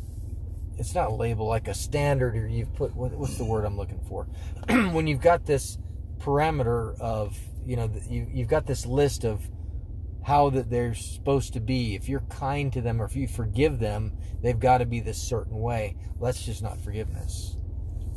it's 0.78 0.96
not 0.96 1.10
a 1.10 1.14
label 1.14 1.48
like 1.48 1.68
a 1.68 1.74
standard 1.74 2.36
or 2.36 2.48
you've 2.48 2.74
put 2.76 2.96
what, 2.96 3.12
what's 3.12 3.38
the 3.38 3.46
word 3.46 3.66
I'm 3.66 3.78
looking 3.78 4.02
for 4.08 4.26
when 4.92 5.08
you've 5.08 5.22
got 5.22 5.46
this 5.46 5.78
parameter 6.20 7.00
of 7.00 7.38
you 7.66 7.76
know 7.76 7.92
you 8.10 8.28
you've 8.32 8.48
got 8.48 8.66
this 8.66 8.86
list 8.86 9.24
of 9.24 9.42
how 10.24 10.50
that 10.52 10.70
they're 10.70 10.94
supposed 10.94 11.54
to 11.54 11.60
be. 11.60 11.96
If 11.96 12.08
you're 12.08 12.22
kind 12.22 12.72
to 12.74 12.82
them 12.82 13.02
or 13.02 13.06
if 13.06 13.16
you 13.16 13.28
forgive 13.28 13.80
them, 13.80 14.18
they've 14.42 14.60
got 14.60 14.80
to 14.80 14.86
be 14.86 15.00
this 15.00 15.22
certain 15.22 15.60
way. 15.60 15.96
Well, 16.18 16.32
that's 16.32 16.44
just 16.46 16.62
not 16.62 16.80
forgiveness. 16.82 17.58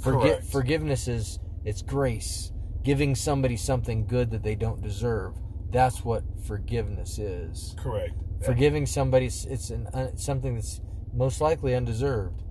Forgi- 0.01 0.45
forgiveness 0.45 1.09
is 1.09 1.39
it's 1.65 1.81
grace, 1.81 2.53
giving 2.85 3.15
somebody 3.15 3.57
something 3.57 4.07
good 4.07 4.31
that 4.31 4.43
they 4.43 4.55
don't 4.55 4.81
deserve. 4.83 5.35
That's 5.71 6.05
what 6.05 6.23
forgiveness 6.47 7.19
is. 7.19 7.75
correct 7.79 8.13
Forgiving 8.45 8.85
somebody, 8.85 9.27
it's 9.27 9.71
an, 9.71 9.87
uh, 9.89 10.11
something 10.17 10.55
that's 10.55 10.81
most 11.15 11.41
likely 11.41 11.75
undeserved. 11.75 12.43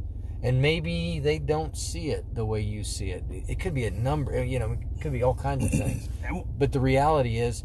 And 0.42 0.62
maybe 0.62 1.20
they 1.20 1.40
don't 1.40 1.78
see 1.78 2.10
it 2.10 2.34
the 2.34 2.46
way 2.46 2.62
you 2.62 2.84
see 2.84 3.12
it. 3.12 3.24
It 3.30 3.60
could 3.60 3.74
be 3.74 3.86
a 3.86 3.92
number, 3.92 4.44
you 4.44 4.60
know, 4.60 4.72
it 4.74 5.02
could 5.02 5.14
be 5.14 5.24
all 5.24 5.36
kinds 5.36 5.66
of 5.66 5.72
things. 5.72 6.10
But 6.58 6.72
the 6.72 6.80
reality 6.80 7.38
is, 7.38 7.64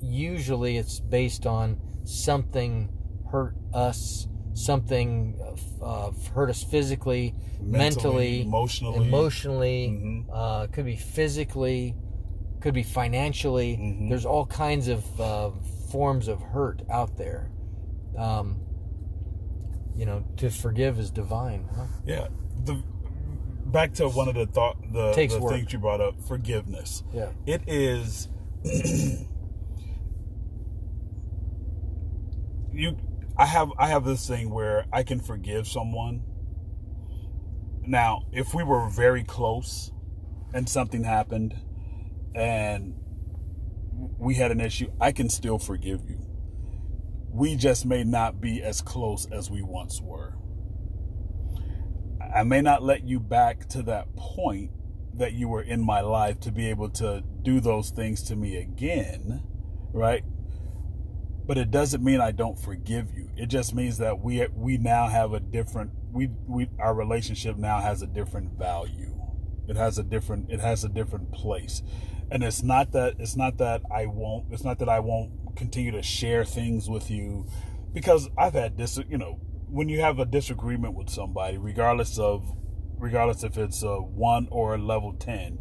usually 0.00 0.76
it's 0.76 1.00
based 1.00 1.46
on 1.46 1.80
something 2.04 2.90
hurt 3.30 3.54
us, 3.72 4.28
something 4.54 5.38
uh, 5.82 6.10
hurt 6.34 6.50
us 6.50 6.62
physically, 6.62 7.34
mentally, 7.60 8.42
emotionally 8.42 9.06
emotionally. 9.06 9.88
Mhm. 9.88 10.26
Uh, 10.32 10.66
could 10.68 10.84
be 10.84 10.96
physically, 10.96 11.94
could 12.60 12.74
be 12.74 12.82
financially. 12.82 13.76
Mhm. 13.76 14.08
There's 14.08 14.26
all 14.26 14.46
kinds 14.46 14.88
of 14.88 15.20
uh, 15.20 15.50
forms 15.90 16.28
of 16.28 16.40
hurt 16.42 16.82
out 16.90 17.16
there. 17.16 17.50
Um, 18.16 18.60
you 19.96 20.06
know, 20.06 20.24
to 20.38 20.50
forgive 20.50 20.98
is 20.98 21.10
divine. 21.10 21.68
Huh? 21.74 21.86
Yeah. 22.06 22.28
The 22.64 22.82
back 23.66 23.94
to 23.94 24.08
one 24.08 24.28
of 24.28 24.34
the 24.34 24.46
thought 24.46 24.76
the, 24.92 25.12
Takes 25.12 25.34
the 25.34 25.40
things 25.40 25.72
you 25.72 25.78
brought 25.78 26.00
up, 26.00 26.20
forgiveness. 26.20 27.02
Yeah. 27.12 27.30
It 27.46 27.62
is 27.66 28.28
you 32.72 32.96
I 33.42 33.46
have 33.46 33.72
I 33.76 33.88
have 33.88 34.04
this 34.04 34.28
thing 34.28 34.50
where 34.50 34.86
I 34.92 35.02
can 35.02 35.18
forgive 35.18 35.66
someone. 35.66 36.22
Now, 37.84 38.22
if 38.30 38.54
we 38.54 38.62
were 38.62 38.88
very 38.88 39.24
close 39.24 39.90
and 40.54 40.68
something 40.68 41.02
happened 41.02 41.56
and 42.36 42.94
we 44.16 44.36
had 44.36 44.52
an 44.52 44.60
issue, 44.60 44.92
I 45.00 45.10
can 45.10 45.28
still 45.28 45.58
forgive 45.58 46.08
you. 46.08 46.24
We 47.32 47.56
just 47.56 47.84
may 47.84 48.04
not 48.04 48.40
be 48.40 48.62
as 48.62 48.80
close 48.80 49.26
as 49.32 49.50
we 49.50 49.60
once 49.60 50.00
were. 50.00 50.36
I 52.32 52.44
may 52.44 52.60
not 52.60 52.84
let 52.84 53.02
you 53.02 53.18
back 53.18 53.68
to 53.70 53.82
that 53.82 54.14
point 54.14 54.70
that 55.14 55.32
you 55.32 55.48
were 55.48 55.62
in 55.62 55.84
my 55.84 56.00
life 56.00 56.38
to 56.42 56.52
be 56.52 56.70
able 56.70 56.90
to 56.90 57.24
do 57.42 57.58
those 57.58 57.90
things 57.90 58.22
to 58.28 58.36
me 58.36 58.56
again, 58.56 59.42
right? 59.92 60.22
But 61.46 61.58
it 61.58 61.70
doesn't 61.70 62.04
mean 62.04 62.20
I 62.20 62.30
don't 62.30 62.58
forgive 62.58 63.12
you. 63.14 63.30
It 63.36 63.46
just 63.46 63.74
means 63.74 63.98
that 63.98 64.20
we 64.20 64.46
we 64.54 64.78
now 64.78 65.08
have 65.08 65.32
a 65.32 65.40
different 65.40 65.90
we 66.12 66.30
we 66.46 66.68
our 66.78 66.94
relationship 66.94 67.56
now 67.56 67.80
has 67.80 68.02
a 68.02 68.06
different 68.06 68.58
value. 68.58 69.18
It 69.68 69.76
has 69.76 69.98
a 69.98 70.02
different 70.02 70.50
it 70.50 70.60
has 70.60 70.84
a 70.84 70.88
different 70.88 71.32
place. 71.32 71.82
And 72.30 72.42
it's 72.42 72.62
not 72.62 72.92
that 72.92 73.16
it's 73.18 73.36
not 73.36 73.58
that 73.58 73.82
I 73.92 74.06
won't 74.06 74.52
it's 74.52 74.64
not 74.64 74.78
that 74.78 74.88
I 74.88 75.00
won't 75.00 75.56
continue 75.56 75.90
to 75.92 76.02
share 76.02 76.44
things 76.44 76.88
with 76.88 77.10
you 77.10 77.46
because 77.92 78.28
I've 78.38 78.54
had 78.54 78.76
this 78.76 78.98
you 79.08 79.18
know 79.18 79.40
when 79.68 79.88
you 79.88 80.00
have 80.00 80.18
a 80.18 80.24
disagreement 80.24 80.94
with 80.94 81.10
somebody 81.10 81.58
regardless 81.58 82.18
of 82.18 82.56
regardless 82.98 83.42
if 83.42 83.58
it's 83.58 83.82
a 83.82 83.96
1 83.96 84.48
or 84.50 84.74
a 84.74 84.78
level 84.78 85.12
10 85.12 85.58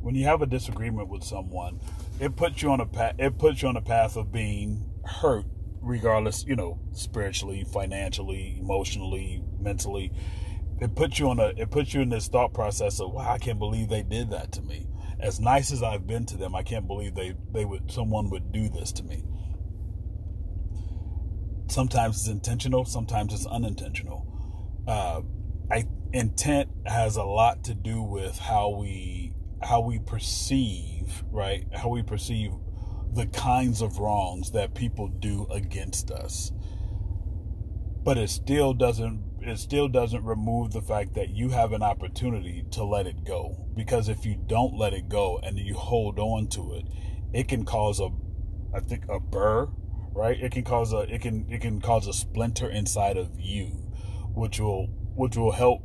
when 0.00 0.14
you 0.14 0.24
have 0.24 0.42
a 0.42 0.46
disagreement 0.46 1.08
with 1.08 1.22
someone 1.22 1.80
it 2.18 2.34
puts 2.36 2.62
you 2.62 2.70
on 2.70 2.80
a 2.80 2.86
path 2.86 3.14
it 3.18 3.38
puts 3.38 3.62
you 3.62 3.68
on 3.68 3.76
a 3.76 3.82
path 3.82 4.16
of 4.16 4.32
being 4.32 4.87
hurt 5.08 5.44
regardless 5.80 6.44
you 6.44 6.56
know 6.56 6.78
spiritually 6.92 7.64
financially 7.64 8.58
emotionally 8.60 9.42
mentally. 9.60 10.12
It 10.80 10.94
puts 10.94 11.18
you 11.18 11.28
on 11.30 11.40
a 11.40 11.48
it 11.56 11.70
puts 11.70 11.94
you 11.94 12.00
in 12.00 12.08
this 12.08 12.28
thought 12.28 12.54
process 12.54 13.00
of 13.00 13.12
wow 13.12 13.32
I 13.32 13.38
can't 13.38 13.58
believe 13.58 13.88
they 13.88 14.02
did 14.02 14.30
that 14.30 14.52
to 14.52 14.62
me. 14.62 14.86
As 15.20 15.40
nice 15.40 15.72
as 15.72 15.82
I've 15.82 16.06
been 16.06 16.26
to 16.26 16.36
them 16.36 16.54
I 16.54 16.62
can't 16.62 16.86
believe 16.86 17.14
they 17.14 17.34
they 17.52 17.64
would 17.64 17.90
someone 17.90 18.30
would 18.30 18.52
do 18.52 18.68
this 18.68 18.92
to 18.92 19.02
me. 19.02 19.24
Sometimes 21.68 22.20
it's 22.20 22.28
intentional 22.28 22.84
sometimes 22.84 23.32
it's 23.32 23.46
unintentional. 23.46 24.26
Uh, 24.86 25.22
I 25.70 25.86
intent 26.12 26.70
has 26.86 27.16
a 27.16 27.24
lot 27.24 27.64
to 27.64 27.74
do 27.74 28.02
with 28.02 28.38
how 28.38 28.70
we 28.70 29.34
how 29.62 29.80
we 29.80 29.98
perceive 29.98 31.24
right? 31.30 31.66
How 31.74 31.88
we 31.88 32.02
perceive 32.02 32.52
the 33.12 33.26
kinds 33.26 33.80
of 33.80 33.98
wrongs 33.98 34.52
that 34.52 34.74
people 34.74 35.08
do 35.08 35.46
against 35.50 36.10
us. 36.10 36.52
But 38.04 38.18
it 38.18 38.30
still 38.30 38.74
doesn't 38.74 39.24
it 39.40 39.58
still 39.58 39.88
doesn't 39.88 40.24
remove 40.24 40.72
the 40.72 40.82
fact 40.82 41.14
that 41.14 41.30
you 41.30 41.50
have 41.50 41.72
an 41.72 41.82
opportunity 41.82 42.64
to 42.72 42.84
let 42.84 43.06
it 43.06 43.24
go. 43.24 43.66
Because 43.74 44.08
if 44.08 44.26
you 44.26 44.36
don't 44.46 44.74
let 44.74 44.92
it 44.92 45.08
go 45.08 45.38
and 45.42 45.58
you 45.58 45.74
hold 45.74 46.18
on 46.18 46.48
to 46.48 46.74
it 46.74 46.84
it 47.32 47.46
can 47.46 47.64
cause 47.64 48.00
a 48.00 48.08
i 48.74 48.80
think 48.80 49.04
a 49.08 49.20
burr 49.20 49.68
right? 50.18 50.42
It 50.42 50.50
can 50.50 50.64
cause 50.64 50.92
a 50.92 51.00
it 51.14 51.22
can 51.22 51.46
it 51.48 51.60
can 51.60 51.80
cause 51.80 52.08
a 52.08 52.12
splinter 52.12 52.68
inside 52.68 53.16
of 53.16 53.38
you 53.38 53.66
which 54.34 54.58
will 54.58 54.86
which 55.14 55.36
will 55.36 55.52
help 55.52 55.82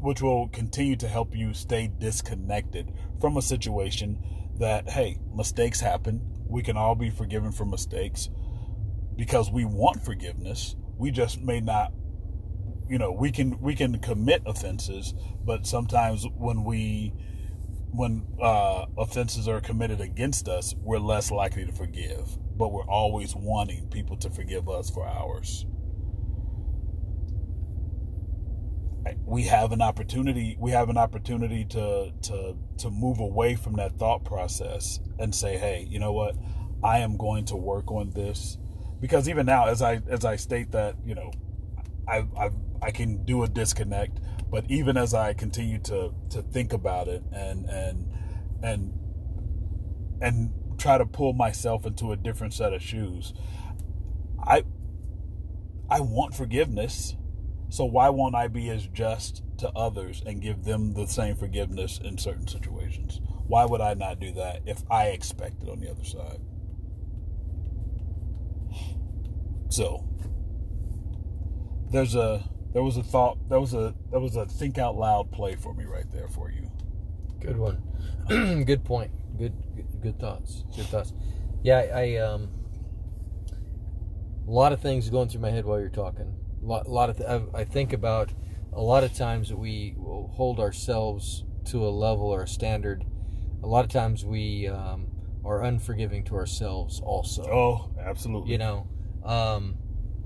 which 0.00 0.20
will 0.20 0.48
continue 0.48 0.96
to 0.96 1.06
help 1.06 1.36
you 1.36 1.54
stay 1.54 1.88
disconnected 1.98 2.92
from 3.20 3.36
a 3.36 3.42
situation 3.42 4.18
that 4.58 4.90
hey 4.90 5.18
mistakes 5.32 5.80
happen 5.80 6.20
we 6.52 6.62
can 6.62 6.76
all 6.76 6.94
be 6.94 7.10
forgiven 7.10 7.50
for 7.52 7.64
mistakes 7.64 8.28
because 9.16 9.50
we 9.50 9.64
want 9.64 10.04
forgiveness 10.04 10.76
we 10.98 11.10
just 11.10 11.40
may 11.40 11.60
not 11.60 11.92
you 12.88 12.98
know 12.98 13.10
we 13.10 13.30
can 13.30 13.60
we 13.60 13.74
can 13.74 13.98
commit 13.98 14.42
offenses 14.46 15.14
but 15.44 15.66
sometimes 15.66 16.26
when 16.36 16.64
we 16.64 17.12
when 17.92 18.26
uh, 18.40 18.86
offenses 18.96 19.46
are 19.46 19.60
committed 19.60 20.00
against 20.00 20.48
us, 20.48 20.74
we're 20.82 20.98
less 20.98 21.30
likely 21.30 21.66
to 21.66 21.72
forgive. 21.72 22.38
But 22.56 22.72
we're 22.72 22.86
always 22.86 23.36
wanting 23.36 23.88
people 23.88 24.16
to 24.18 24.30
forgive 24.30 24.68
us 24.68 24.90
for 24.90 25.06
ours. 25.06 25.66
We 29.24 29.44
have 29.44 29.72
an 29.72 29.82
opportunity. 29.82 30.56
We 30.58 30.70
have 30.72 30.88
an 30.88 30.98
opportunity 30.98 31.64
to 31.66 32.12
to 32.22 32.56
to 32.78 32.90
move 32.90 33.18
away 33.20 33.56
from 33.56 33.74
that 33.76 33.98
thought 33.98 34.24
process 34.24 35.00
and 35.18 35.34
say, 35.34 35.58
"Hey, 35.58 35.86
you 35.88 35.98
know 35.98 36.12
what? 36.12 36.36
I 36.84 36.98
am 36.98 37.16
going 37.16 37.44
to 37.46 37.56
work 37.56 37.90
on 37.90 38.10
this." 38.10 38.58
Because 39.00 39.28
even 39.28 39.46
now, 39.46 39.66
as 39.66 39.82
I 39.82 40.00
as 40.08 40.24
I 40.24 40.36
state 40.36 40.70
that, 40.72 40.96
you 41.04 41.14
know, 41.14 41.32
I 42.06 42.26
I 42.38 42.50
I 42.80 42.90
can 42.90 43.24
do 43.24 43.42
a 43.42 43.48
disconnect 43.48 44.20
but 44.52 44.70
even 44.70 44.98
as 44.98 45.14
I 45.14 45.32
continue 45.32 45.78
to 45.80 46.12
to 46.28 46.42
think 46.42 46.74
about 46.74 47.08
it 47.08 47.24
and 47.32 47.64
and 47.70 48.06
and 48.62 48.92
and 50.20 50.52
try 50.76 50.98
to 50.98 51.06
pull 51.06 51.32
myself 51.32 51.86
into 51.86 52.12
a 52.12 52.16
different 52.16 52.52
set 52.52 52.74
of 52.74 52.82
shoes, 52.82 53.32
I 54.38 54.64
I 55.88 56.00
want 56.00 56.34
forgiveness. 56.34 57.16
So 57.72 57.86
why 57.86 58.10
won't 58.10 58.34
I 58.34 58.48
be 58.48 58.68
as 58.68 58.86
just 58.88 59.42
to 59.56 59.70
others 59.70 60.22
and 60.26 60.42
give 60.42 60.64
them 60.64 60.92
the 60.92 61.06
same 61.06 61.36
forgiveness 61.36 61.98
in 62.04 62.18
certain 62.18 62.46
situations? 62.46 63.22
Why 63.46 63.64
would 63.64 63.80
I 63.80 63.94
not 63.94 64.20
do 64.20 64.30
that 64.34 64.60
if 64.66 64.82
I 64.90 65.06
expect 65.06 65.62
it 65.62 65.70
on 65.70 65.80
the 65.80 65.90
other 65.90 66.04
side? 66.04 66.40
So 69.70 70.06
there's 71.90 72.14
a 72.14 72.46
there 72.74 72.82
was 72.82 72.98
a 72.98 73.02
thought 73.02 73.38
that 73.48 73.58
was 73.58 73.72
a 73.72 73.94
that 74.10 74.20
was 74.20 74.36
a 74.36 74.44
think 74.44 74.76
out 74.76 74.98
loud 74.98 75.32
play 75.32 75.56
for 75.56 75.72
me 75.72 75.84
right 75.84 76.10
there 76.12 76.28
for 76.28 76.50
you. 76.50 76.70
Good 77.40 77.56
one. 77.56 77.82
Good 78.66 78.84
point. 78.84 79.12
Good, 79.38 79.54
good, 79.74 80.02
good 80.02 80.20
thoughts. 80.20 80.64
Good 80.76 80.88
thoughts. 80.88 81.14
Yeah 81.62 81.78
I, 81.78 82.16
um 82.16 82.50
a 84.46 84.50
lot 84.50 84.74
of 84.74 84.82
things 84.82 85.08
going 85.08 85.30
through 85.30 85.40
my 85.40 85.50
head 85.50 85.64
while 85.64 85.80
you're 85.80 85.88
talking 85.88 86.36
lot, 86.66 86.86
a 86.86 86.90
lot 86.90 87.10
of 87.10 87.18
th- 87.18 87.28
I, 87.28 87.60
I 87.60 87.64
think 87.64 87.92
about 87.92 88.30
a 88.72 88.80
lot 88.80 89.04
of 89.04 89.14
times 89.14 89.52
we 89.52 89.94
hold 89.98 90.58
ourselves 90.60 91.44
to 91.66 91.86
a 91.86 91.90
level 91.90 92.26
or 92.26 92.42
a 92.42 92.48
standard. 92.48 93.04
A 93.62 93.66
lot 93.66 93.84
of 93.84 93.90
times 93.90 94.24
we 94.24 94.66
um, 94.66 95.06
are 95.44 95.62
unforgiving 95.62 96.24
to 96.24 96.34
ourselves 96.34 97.00
also. 97.04 97.44
Oh 97.44 97.90
absolutely. 98.00 98.52
You 98.52 98.58
know 98.58 98.88
um, 99.24 99.76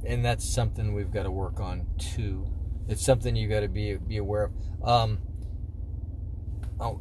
and 0.05 0.25
that's 0.25 0.49
something 0.49 0.94
we've 0.94 1.12
got 1.12 1.25
to 1.25 1.31
work 1.31 1.61
on 1.61 1.87
too. 1.99 2.46
It's 2.88 3.05
something 3.05 3.35
you've 3.35 3.51
got 3.51 3.61
to 3.61 3.68
be 3.68 3.96
be 3.96 4.16
aware 4.16 4.44
of. 4.44 4.53
Um, 4.88 5.18
oh, 6.81 7.01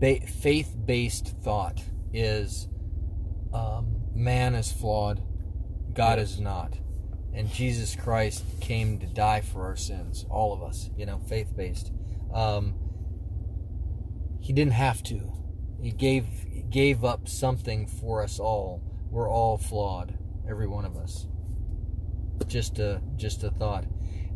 ba- 0.00 0.26
faith 0.26 0.74
based 0.84 1.36
thought 1.42 1.82
is 2.12 2.68
um, 3.52 3.96
man 4.14 4.54
is 4.54 4.72
flawed, 4.72 5.22
God 5.92 6.18
is 6.18 6.40
not, 6.40 6.78
and 7.34 7.50
Jesus 7.50 7.94
Christ 7.94 8.44
came 8.60 8.98
to 8.98 9.06
die 9.06 9.40
for 9.40 9.64
our 9.64 9.76
sins, 9.76 10.26
all 10.30 10.52
of 10.52 10.62
us. 10.62 10.90
You 10.96 11.06
know, 11.06 11.18
faith 11.18 11.56
based. 11.56 11.92
Um, 12.32 12.74
he 14.40 14.52
didn't 14.52 14.72
have 14.72 15.02
to. 15.04 15.32
He 15.80 15.90
gave 15.90 16.70
gave 16.70 17.04
up 17.04 17.28
something 17.28 17.86
for 17.86 18.22
us 18.22 18.38
all. 18.38 18.82
We're 19.10 19.30
all 19.30 19.58
flawed, 19.58 20.18
every 20.48 20.66
one 20.66 20.84
of 20.84 20.96
us 20.96 21.26
just 22.50 22.78
a 22.78 23.00
just 23.16 23.42
a 23.44 23.50
thought. 23.50 23.84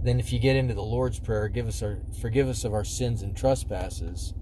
Then 0.02 0.20
if 0.20 0.32
you 0.32 0.38
get 0.38 0.56
into 0.56 0.74
the 0.74 0.82
Lord's 0.82 1.18
prayer, 1.18 1.48
give 1.48 1.66
us 1.66 1.82
our 1.82 1.98
forgive 2.20 2.48
us 2.48 2.64
of 2.64 2.72
our 2.72 2.84
sins 2.84 3.22
and 3.22 3.36
trespasses 3.36 4.34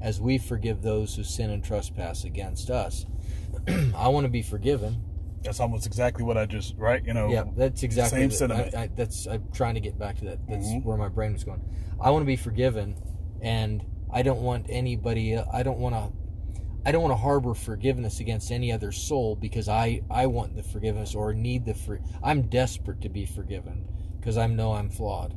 as 0.00 0.20
we 0.20 0.38
forgive 0.38 0.82
those 0.82 1.14
who 1.16 1.24
sin 1.24 1.50
and 1.50 1.62
trespass 1.62 2.24
against 2.24 2.70
us. 2.70 3.06
I 3.96 4.08
want 4.08 4.24
to 4.24 4.30
be 4.30 4.42
forgiven. 4.42 5.04
That's 5.42 5.60
almost 5.60 5.86
exactly 5.86 6.24
what 6.24 6.36
I 6.36 6.46
just 6.46 6.74
right. 6.76 7.04
You 7.04 7.14
know. 7.14 7.28
Yeah, 7.28 7.44
that's 7.56 7.82
exactly 7.82 8.20
same 8.20 8.28
the, 8.30 8.34
sentiment. 8.34 8.74
I, 8.74 8.82
I, 8.82 8.90
that's 8.94 9.26
I'm 9.26 9.44
trying 9.52 9.74
to 9.74 9.80
get 9.80 9.98
back 9.98 10.18
to 10.18 10.24
that. 10.26 10.46
That's 10.48 10.66
Mhm. 10.66 10.84
where 10.84 10.96
my 10.96 11.08
brain 11.08 11.32
was 11.32 11.44
going. 11.44 11.62
I 12.00 12.10
want 12.10 12.22
to 12.22 12.26
be 12.26 12.36
forgiven, 12.36 12.96
and 13.40 13.84
I 14.12 14.22
don't 14.22 14.42
want 14.42 14.66
anybody. 14.68 15.36
I 15.36 15.62
don't 15.62 15.78
want 15.78 15.94
to. 15.94 16.12
I 16.86 16.92
don't 16.92 17.02
want 17.02 17.12
to 17.12 17.16
harbor 17.16 17.54
forgiveness 17.54 18.20
against 18.20 18.50
any 18.50 18.72
other 18.72 18.92
soul 18.92 19.36
because 19.36 19.68
I 19.68 20.00
I 20.10 20.26
want 20.26 20.56
the 20.56 20.62
forgiveness 20.62 21.14
or 21.14 21.34
need 21.34 21.66
the 21.66 21.74
free. 21.74 21.98
I'm 22.22 22.42
desperate 22.42 23.00
to 23.02 23.08
be 23.08 23.26
forgiven 23.26 23.86
because 24.18 24.38
I 24.38 24.46
know 24.46 24.72
I'm 24.72 24.88
flawed. 24.90 25.34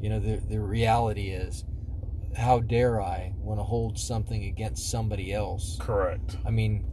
You 0.00 0.08
know 0.10 0.20
the 0.20 0.36
the 0.36 0.60
reality 0.60 1.28
is, 1.30 1.64
how 2.36 2.60
dare 2.60 3.00
I 3.00 3.34
want 3.38 3.60
to 3.60 3.64
hold 3.64 3.98
something 3.98 4.44
against 4.44 4.90
somebody 4.90 5.32
else? 5.32 5.76
Correct. 5.80 6.36
I 6.46 6.50
mean, 6.50 6.86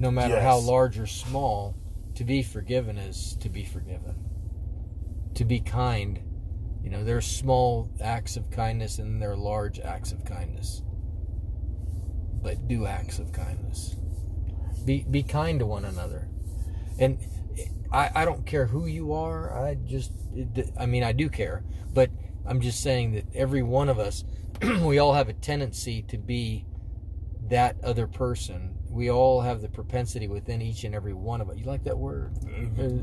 no 0.00 0.10
matter 0.10 0.40
how 0.40 0.58
large 0.58 0.98
or 0.98 1.06
small, 1.06 1.76
to 2.16 2.24
be 2.24 2.42
forgiven 2.42 2.98
is 2.98 3.36
to 3.40 3.48
be 3.48 3.64
forgiven. 3.64 4.14
To 5.34 5.44
be 5.44 5.60
kind, 5.60 6.20
you 6.82 6.90
know, 6.90 7.04
there 7.04 7.18
are 7.18 7.22
small 7.22 7.90
acts 8.00 8.36
of 8.36 8.50
kindness 8.50 8.98
and 8.98 9.20
there 9.20 9.32
are 9.32 9.36
large 9.36 9.78
acts 9.78 10.10
of 10.10 10.24
kindness. 10.24 10.82
But 12.42 12.66
do 12.66 12.86
acts 12.86 13.18
of 13.18 13.32
kindness. 13.32 13.94
Be 14.84 15.04
be 15.08 15.22
kind 15.22 15.58
to 15.60 15.66
one 15.66 15.84
another. 15.84 16.28
And 16.98 17.18
I, 17.92 18.10
I 18.14 18.24
don't 18.24 18.46
care 18.46 18.66
who 18.66 18.86
you 18.86 19.12
are. 19.12 19.52
I 19.52 19.74
just, 19.74 20.12
it, 20.34 20.70
I 20.78 20.86
mean, 20.86 21.02
I 21.02 21.12
do 21.12 21.28
care. 21.28 21.62
But 21.92 22.10
I'm 22.46 22.60
just 22.60 22.82
saying 22.82 23.12
that 23.12 23.24
every 23.34 23.62
one 23.62 23.88
of 23.88 23.98
us, 23.98 24.24
we 24.62 24.98
all 24.98 25.14
have 25.14 25.28
a 25.28 25.34
tendency 25.34 26.02
to 26.02 26.16
be 26.16 26.64
that 27.48 27.76
other 27.82 28.06
person. 28.06 28.76
We 28.90 29.08
all 29.08 29.40
have 29.40 29.62
the 29.62 29.68
propensity 29.68 30.26
within 30.26 30.60
each 30.60 30.82
and 30.82 30.96
every 30.96 31.14
one 31.14 31.40
of 31.40 31.48
us. 31.48 31.56
You 31.58 31.64
like 31.64 31.84
that 31.84 31.96
word? 31.96 32.34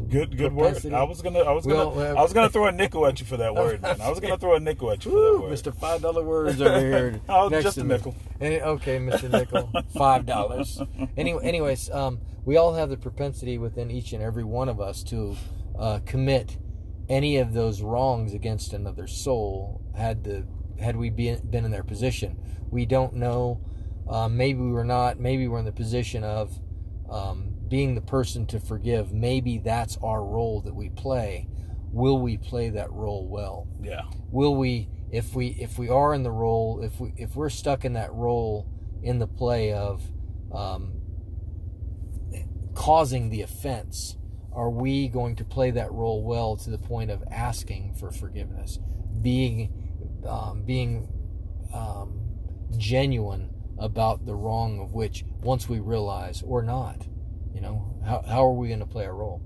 Good, 0.09 0.37
good 0.37 0.51
word. 0.53 0.85
I 0.93 1.03
was 1.03 1.21
gonna, 1.21 1.39
I 1.39 1.51
was 1.53 1.65
gonna, 1.65 2.05
have- 2.05 2.17
I 2.17 2.21
was 2.21 2.33
gonna 2.33 2.49
throw 2.51 2.65
a 2.67 2.73
nickel 2.73 3.05
at 3.05 3.21
you 3.21 3.25
for 3.25 3.37
that 3.37 3.55
word. 3.55 3.81
Man. 3.81 4.01
I 4.01 4.09
was 4.09 4.19
gonna 4.19 4.37
throw 4.37 4.55
a 4.55 4.59
nickel 4.59 4.91
at 4.91 5.05
you 5.05 5.11
for 5.11 5.17
Woo, 5.17 5.33
that 5.37 5.41
word. 5.43 5.51
Mr. 5.53 5.73
Five 5.73 6.01
Dollar 6.01 6.23
Words 6.23 6.61
over 6.61 6.79
here. 6.79 7.21
Oh, 7.29 7.47
next 7.47 7.63
just 7.63 7.77
a 7.77 7.83
nickel. 7.85 8.13
Any- 8.41 8.61
okay, 8.61 8.97
Mr. 8.99 9.31
Nickel, 9.31 9.71
five 9.97 10.25
dollars. 10.25 10.81
Anyway, 11.15 11.41
anyways, 11.45 11.89
um, 11.91 12.19
we 12.43 12.57
all 12.57 12.73
have 12.73 12.89
the 12.89 12.97
propensity 12.97 13.57
within 13.57 13.89
each 13.89 14.11
and 14.11 14.21
every 14.21 14.43
one 14.43 14.67
of 14.67 14.81
us 14.81 15.03
to 15.03 15.37
uh, 15.79 15.99
commit 16.05 16.57
any 17.07 17.37
of 17.37 17.53
those 17.53 17.81
wrongs 17.81 18.33
against 18.33 18.73
another 18.73 19.07
soul. 19.07 19.81
Had 19.95 20.25
the 20.25 20.45
had 20.81 20.97
we 20.97 21.09
been 21.09 21.39
been 21.49 21.63
in 21.63 21.71
their 21.71 21.83
position, 21.83 22.37
we 22.69 22.85
don't 22.85 23.13
know. 23.13 23.61
Uh, 24.09 24.27
maybe 24.29 24.61
we're 24.61 24.83
not. 24.83 25.19
Maybe 25.19 25.47
we're 25.47 25.59
in 25.59 25.65
the 25.65 25.71
position 25.71 26.23
of 26.23 26.59
um, 27.09 27.53
being 27.67 27.95
the 27.95 28.01
person 28.01 28.45
to 28.47 28.59
forgive. 28.59 29.11
Maybe 29.11 29.57
that's 29.57 29.97
our 30.03 30.23
role 30.23 30.61
that 30.61 30.75
we 30.75 30.89
play. 30.89 31.47
Will 31.91 32.19
we 32.19 32.37
play 32.37 32.69
that 32.69 32.91
role 32.91 33.27
well? 33.27 33.67
Yeah. 33.81 34.03
will 34.31 34.55
we 34.55 34.89
if 35.11 35.33
we 35.33 35.47
if 35.59 35.77
we 35.79 35.87
are 35.89 36.13
in 36.13 36.23
the 36.23 36.31
role 36.31 36.81
if 36.83 36.99
we 36.99 37.13
if 37.15 37.35
we're 37.35 37.49
stuck 37.49 37.85
in 37.85 37.93
that 37.93 38.13
role 38.13 38.67
in 39.01 39.19
the 39.19 39.27
play 39.27 39.71
of 39.71 40.03
um, 40.53 40.93
causing 42.73 43.29
the 43.29 43.41
offense 43.41 44.17
are 44.51 44.69
we 44.69 45.07
going 45.07 45.35
to 45.35 45.45
play 45.45 45.71
that 45.71 45.91
role 45.91 46.23
well 46.23 46.57
to 46.57 46.69
the 46.69 46.77
point 46.77 47.09
of 47.09 47.23
asking 47.31 47.93
for 47.93 48.11
forgiveness 48.11 48.79
being 49.21 49.71
um, 50.27 50.63
being 50.63 51.07
um, 51.73 52.19
genuine 52.77 53.49
about 53.79 54.25
the 54.25 54.35
wrong 54.35 54.79
of 54.79 54.93
which 54.93 55.23
once 55.41 55.69
we 55.69 55.79
realize 55.79 56.41
or 56.43 56.61
not 56.61 57.05
you 57.53 57.61
know 57.61 57.99
how, 58.05 58.23
how 58.27 58.45
are 58.45 58.53
we 58.53 58.67
going 58.67 58.79
to 58.79 58.85
play 58.85 59.05
our 59.05 59.15
role 59.15 59.41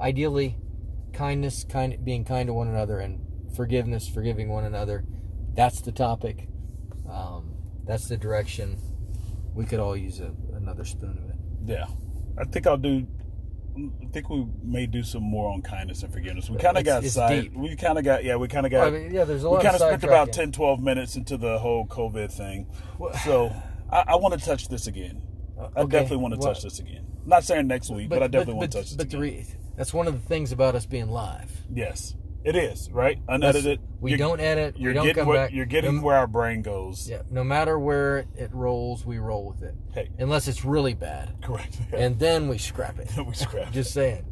ideally 0.00 0.56
kindness 1.12 1.64
kind 1.64 2.04
being 2.04 2.24
kind 2.24 2.46
to 2.48 2.52
one 2.52 2.68
another 2.68 2.98
and 2.98 3.20
forgiveness 3.56 4.08
forgiving 4.08 4.48
one 4.48 4.64
another 4.64 5.04
that's 5.54 5.80
the 5.80 5.92
topic 5.92 6.48
um, 7.10 7.54
that's 7.86 8.08
the 8.08 8.16
direction 8.16 8.78
we 9.54 9.64
could 9.64 9.78
all 9.78 9.96
use 9.96 10.20
a, 10.20 10.34
another 10.54 10.84
spoon 10.84 11.18
of 11.22 11.30
it 11.30 11.36
Yeah. 11.70 11.86
I 12.36 12.44
think 12.44 12.66
I'll 12.66 12.76
do. 12.76 13.06
I 13.76 14.06
think 14.12 14.30
we 14.30 14.46
may 14.62 14.86
do 14.86 15.02
some 15.02 15.22
more 15.22 15.52
on 15.52 15.62
kindness 15.62 16.02
and 16.02 16.12
forgiveness. 16.12 16.48
We 16.48 16.58
kind 16.58 16.78
of 16.78 16.84
got 16.84 17.02
it's 17.04 17.14
side. 17.14 17.42
deep. 17.42 17.54
We 17.54 17.74
kind 17.76 17.98
of 17.98 18.04
got. 18.04 18.22
Yeah, 18.24 18.36
we 18.36 18.46
kind 18.48 18.66
of 18.66 18.72
got. 18.72 18.86
I 18.86 18.90
mean, 18.90 19.12
yeah 19.12 19.24
there's 19.24 19.42
a 19.42 19.48
lot. 19.48 19.58
we 19.58 19.62
kind 19.64 19.74
of 19.74 19.80
spent 19.80 20.04
about 20.04 20.28
sidetracking. 20.28 20.32
10, 20.32 20.52
12 20.52 20.80
minutes 20.80 21.16
into 21.16 21.36
the 21.36 21.58
whole 21.58 21.86
COVID 21.86 22.30
thing. 22.32 22.68
Well- 22.98 23.12
So 23.24 23.52
I, 23.90 24.04
I 24.08 24.16
want 24.16 24.38
to 24.38 24.40
touch 24.44 24.68
this 24.68 24.86
again. 24.86 25.22
I 25.58 25.80
okay, 25.80 25.90
definitely 26.00 26.18
want 26.18 26.34
to 26.34 26.40
well- 26.40 26.54
touch 26.54 26.62
this 26.62 26.78
again. 26.78 27.06
Not 27.26 27.42
saying 27.42 27.66
next 27.68 27.90
week, 27.90 28.10
but, 28.10 28.22
I 28.22 28.26
definitely 28.26 28.54
want 28.54 28.72
to 28.72 28.78
touch 28.78 28.88
this 28.90 28.96
but 28.96 29.08
the 29.10 29.16
again. 29.18 29.30
re- 29.38 29.46
that's 29.76 29.94
one 29.94 30.06
of 30.06 30.12
the 30.12 30.28
things 30.28 30.52
about 30.52 30.74
us 30.74 30.84
being 30.84 31.08
live 31.08 31.50
yes, 31.72 32.14
it 32.44 32.54
is 32.56 32.90
right. 32.90 33.18
That's- 33.26 33.54
Unedited. 33.56 33.80
we 34.00 34.10
You're- 34.12 34.18
don't 34.18 34.40
edit 34.40 34.76
You're 34.78 34.92
don't 34.92 35.06
getting 35.06 35.24
back 35.32 35.52
You're 35.52 35.64
getting 35.66 35.96
no, 35.96 36.02
where 36.02 36.16
our 36.16 36.26
brain 36.26 36.62
goes. 36.62 37.08
yeah, 37.08 37.22
no 37.30 37.42
matter 37.44 37.78
where 37.78 38.26
it, 38.36 38.50
rolls 38.52 39.04
we 39.06 39.18
roll 39.18 39.46
with 39.46 39.62
it 39.62 39.74
Hey, 39.92 40.10
unless 40.18 40.46
it's 40.48 40.64
really 40.64 40.94
bad 40.94 41.34
correct. 41.42 41.78
and 41.92 42.18
then 42.18 42.48
we 42.48 42.58
scrap 42.58 42.98
it 42.98 43.10
we 43.26 43.32
scrap. 43.34 43.72
just 43.72 43.92
saying 43.92 44.24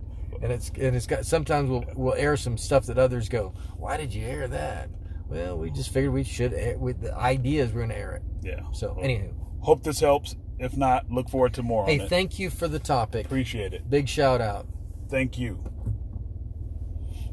and 0.42 0.50
it's 0.52 0.68
and 0.70 0.96
it's 0.96 1.06
got 1.06 1.24
sometimes 1.24 1.70
we'll 1.70 1.84
we'll 1.94 2.14
air 2.14 2.36
some 2.36 2.58
stuff 2.58 2.86
that 2.86 2.98
others 2.98 3.28
go 3.28 3.54
why 3.76 3.96
did 3.96 4.12
you 4.14 4.26
air 4.26 4.46
that 4.48 4.88
Well, 5.28 5.56
we 5.58 5.70
just 5.70 5.92
figured 5.92 6.12
we 6.12 6.24
should. 6.24 6.52
Air, 6.52 6.76
with 6.78 7.00
the 7.00 7.14
idea 7.16 7.64
is 7.64 7.72
we're 7.72 7.86
to 7.86 7.96
air 7.96 8.12
it. 8.16 8.22
Yeah. 8.42 8.60
So, 8.72 8.94
anywho, 9.00 9.32
Hope 9.60 9.82
this 9.82 10.00
helps. 10.00 10.36
If 10.58 10.76
not, 10.76 11.10
look 11.10 11.30
forward 11.30 11.54
to 11.54 11.62
more 11.62 11.86
hey, 11.86 12.00
on 12.00 12.04
it. 12.06 12.08
thank 12.10 12.38
you 12.38 12.50
for 12.50 12.68
the 12.68 12.78
topic. 12.78 13.24
Appreciate 13.26 13.72
it. 13.72 13.88
Big 13.88 14.08
shout 14.10 14.42
out. 14.42 14.66
Thank 15.08 15.38
you. 15.38 15.58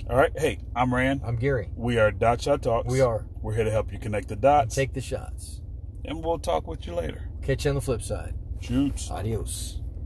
All 0.09 0.15
right. 0.17 0.31
Hey, 0.35 0.57
I'm 0.75 0.91
Rand. 0.93 1.21
I'm 1.23 1.35
Gary. 1.35 1.69
We 1.75 1.99
are 1.99 2.09
Dot 2.11 2.41
Shot 2.41 2.63
Talks. 2.63 2.91
We 2.91 2.99
are. 2.99 3.27
We're 3.43 3.53
here 3.53 3.63
to 3.63 3.69
help 3.69 3.93
you 3.93 3.99
connect 3.99 4.27
the 4.29 4.35
dots. 4.35 4.73
Take 4.73 4.93
the 4.93 5.01
shots. 5.01 5.61
and 6.03 6.23
we'll 6.23 6.39
talk 6.39 6.65
with 6.65 6.87
you 6.87 6.95
later. 6.95 7.29
Catch 7.43 7.65
you 7.65 7.69
on 7.69 7.75
the 7.75 7.81
flip 7.81 8.01
side. 8.01 8.33
Shoots. 8.59 9.11
Adios. 9.11 9.81